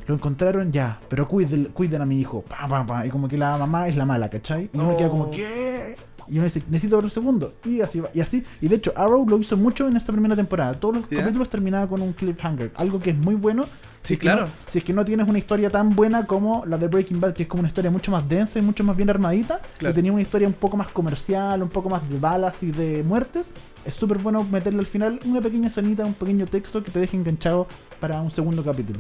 [0.08, 2.42] lo encontraron ya, pero cuiden, cuiden a mi hijo.
[2.44, 3.06] Pa, pa, pa.
[3.06, 4.70] Y como que la mamá es la mala, ¿cachai?
[4.74, 4.98] Y uno Oh.
[4.98, 5.96] queda como, ¿qué?
[6.28, 7.54] Y uno dice, necesito otro segundo.
[7.66, 8.10] Y así va.
[8.14, 8.44] Y así.
[8.62, 10.74] Y de hecho, Arrow lo hizo mucho en esta primera temporada.
[10.74, 12.72] Todos los capítulos terminaban con un cliffhanger.
[12.76, 13.66] Algo que es muy bueno
[14.02, 14.44] Sí, es que claro.
[14.44, 17.34] no- si es que no tienes una historia tan buena como la de Breaking Bad,
[17.34, 19.94] que es como una historia mucho más densa y mucho más bien armadita, Claro.
[19.94, 23.02] que tenía una historia un poco más comercial, un poco más de balas y de
[23.04, 23.48] muertes,
[23.84, 27.18] es súper bueno meterle al final una pequeña escenita, un pequeño texto que te deje
[27.18, 27.68] enganchado
[28.00, 29.00] para un segundo capítulo.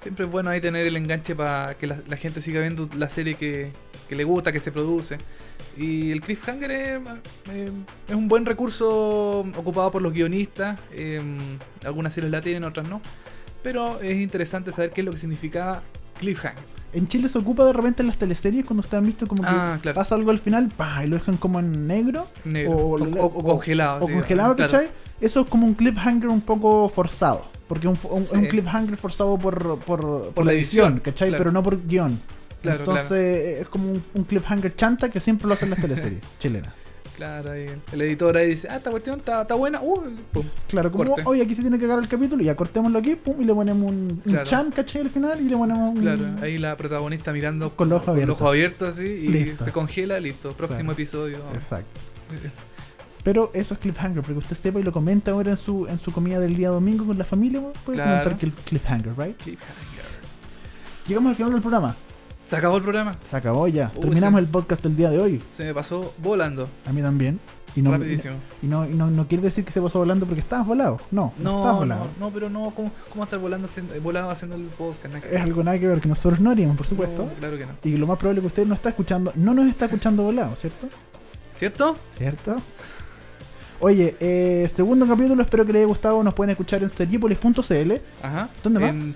[0.00, 3.08] Siempre es bueno ahí tener el enganche para que la, la gente siga viendo la
[3.08, 3.70] serie que,
[4.10, 5.16] que le gusta, que se produce.
[5.76, 7.00] Y el cliffhanger es,
[7.52, 7.70] eh,
[8.08, 10.78] es un buen recurso ocupado por los guionistas.
[10.92, 11.22] eh,
[11.84, 13.00] algunas series la tienen, otras no.
[13.62, 15.82] Pero es interesante saber qué es lo que significaba
[16.18, 16.64] cliffhanger.
[16.92, 19.48] En Chile se ocupa de repente en las teleseries cuando ustedes han visto como que
[19.48, 19.94] Ah, claro.
[19.94, 22.26] pasa algo al final, pa, y lo dejan como en negro.
[22.44, 22.72] Negro.
[22.72, 24.04] O- O, o- o congelado.
[24.04, 24.72] o sí, congelado, claro.
[24.72, 24.90] ¿cachai?
[25.20, 27.44] Eso es como un cliffhanger un poco forzado.
[27.68, 28.34] Porque un, un- Sí.
[28.36, 31.28] un cliffhanger forzado por, por, por la la edición, edición, ¿cachai?
[31.28, 31.44] claro.
[31.44, 32.18] Pero no por guion.
[32.62, 36.72] Claro, Entonces es como un, un cliffhanger chanta que siempre lo hacen las teleseries chilenas.
[37.16, 39.80] Claro, ahí el editor ahí dice, ah, esta cuestión está, está buena.
[39.82, 40.00] Uh,
[40.32, 40.46] pum.
[40.68, 41.22] Claro, como Corte.
[41.26, 43.90] hoy aquí se tiene que acabar el capítulo, ya cortémoslo aquí, pum, y le ponemos
[43.90, 44.44] un, un Claro.
[44.44, 45.02] chan, ¿cachai?
[45.02, 46.00] Al final, y le ponemos un.
[46.00, 48.36] Claro, ahí la protagonista mirando Con los ojos abiertos.
[48.36, 49.64] ojos abiertos así y Listo.
[49.66, 50.52] se congela, listo.
[50.52, 51.38] Próximo episodio.
[51.54, 52.00] Exacto.
[53.22, 56.10] Pero eso es cliffhanger, porque usted sepa y lo comenta ahora en su, en su
[56.12, 58.10] comida del día domingo con la familia, puede Claro.
[58.12, 59.36] comentar que el cliffhanger, ¿right?
[59.36, 60.04] Cliffhanger.
[61.06, 61.94] Llegamos al final del programa.
[62.50, 63.14] Se acabó el programa.
[63.30, 63.92] Se acabó ya.
[63.94, 64.44] Uy, Terminamos sí.
[64.44, 65.40] el podcast del día de hoy.
[65.56, 66.68] Se me pasó volando.
[66.84, 67.38] A mí también.
[67.76, 68.34] Y no, Rapidísimo.
[68.60, 70.98] y no, y no, no quiere decir que se pasó volando porque estabas volado.
[71.12, 72.04] No, no, estabas No, volado.
[72.18, 75.14] no, no, pero no, ¿cómo, cómo estar volando haciendo, volado haciendo el podcast?
[75.14, 77.26] Nada Es algo nada que ver que nosotros no haríamos, por supuesto.
[77.26, 77.72] No, claro que no.
[77.84, 80.56] Y lo más probable es que usted no está escuchando, no nos está escuchando volado,
[80.56, 80.88] ¿cierto?
[81.56, 81.96] ¿Cierto?
[82.18, 82.56] ¿Cierto?
[83.78, 86.20] Oye, eh, segundo capítulo, espero que les haya gustado.
[86.24, 87.92] Nos pueden escuchar en seriepolis.cl,
[88.24, 88.48] Ajá.
[88.64, 88.96] ¿Dónde más?
[88.96, 89.14] En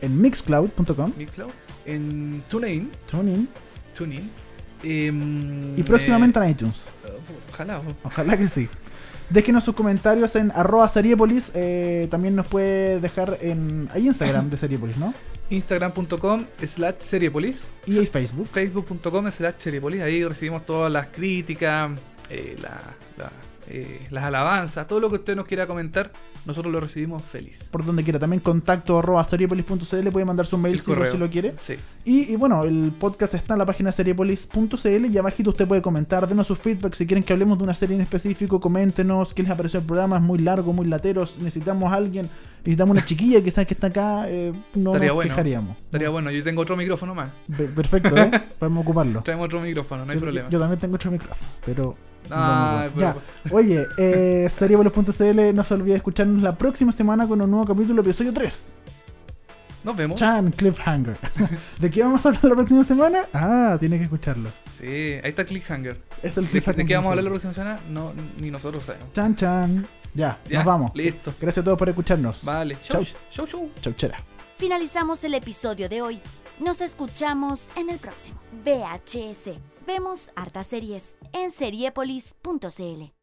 [0.00, 1.50] en mixcloud.com, Mixcloud,
[1.86, 3.48] en TuneIn, TuneIn
[3.96, 4.30] TuneIn.
[4.82, 6.76] em, y próximamente eh, en iTunes.
[7.52, 7.82] ojalá.
[8.04, 8.68] Ojalá que sí.
[9.30, 11.50] Déjenos sus comentarios en arroba seriepolis.
[11.54, 13.88] eh, también nos puede dejar en.
[13.92, 15.12] Hay Instagram de Seriepolis, ¿no?
[15.50, 17.64] Instagram.com slash seriepolis.
[17.86, 18.46] Y hay Facebook.
[18.46, 20.00] Facebook.com slash seriepolis.
[20.02, 21.90] Ahí recibimos todas las críticas,
[22.30, 22.80] eh, la-
[23.18, 23.30] la,
[23.70, 26.10] eh, las alabanzas, todo lo que usted nos quiera comentar.
[26.46, 27.68] Nosotros lo recibimos feliz.
[27.70, 28.18] Por donde quiera.
[28.18, 30.08] También contacto arroba seriepolis.cl.
[30.10, 31.54] Puede mandar su mail si, si lo quiere.
[31.60, 31.74] Sí.
[32.04, 36.26] Y, y bueno, el podcast está en la página seriepolis.cl y abajito usted puede comentar,
[36.26, 39.52] denos su feedback si quieren que hablemos de una serie en específico, coméntenos qué les
[39.52, 42.28] apareció el programa, es muy largo, muy lateros, necesitamos a alguien,
[42.60, 45.30] necesitamos una chiquilla quizás que está acá, eh, no Estaría nos bueno.
[45.30, 45.76] fijaríamos.
[45.78, 47.30] Estaría bueno, yo tengo otro micrófono más.
[47.56, 48.30] Pe- Perfecto, ¿eh?
[48.58, 49.22] podemos ocuparlo.
[49.22, 50.48] Traemos otro micrófono, no hay yo, problema.
[50.48, 51.96] yo también tengo otro micrófono, pero...
[52.30, 53.16] Ay, Ya.
[53.50, 54.48] Oye, eh,
[55.54, 58.72] no se olvide escucharnos la próxima semana con un nuevo capítulo, episodio 3.
[59.84, 60.18] Nos vemos.
[60.18, 61.16] Chan, Cliffhanger.
[61.80, 63.28] ¿De qué vamos a hablar la próxima semana?
[63.32, 64.50] Ah, tiene que escucharlo.
[64.78, 65.96] Sí, ahí está cliffhanger.
[66.22, 66.76] Es el ¿De, cliffhanger.
[66.82, 67.80] de qué vamos a hablar la de próxima semana?
[67.88, 69.12] No, ni nosotros sabemos.
[69.12, 69.86] Chan, chan.
[70.14, 70.90] Ya, Ya, nos vamos.
[70.94, 71.32] Listo.
[71.40, 72.44] Gracias a todos por escucharnos.
[72.44, 72.76] Vale.
[72.82, 73.04] Chau.
[73.04, 73.70] Chau, chau, chau.
[73.80, 74.16] Chau, chera.
[74.58, 76.20] Finalizamos el episodio de hoy.
[76.58, 78.40] Nos escuchamos en el próximo.
[78.64, 79.50] VHS.
[79.88, 83.17] Vemos hartas series en seriepolis.cl.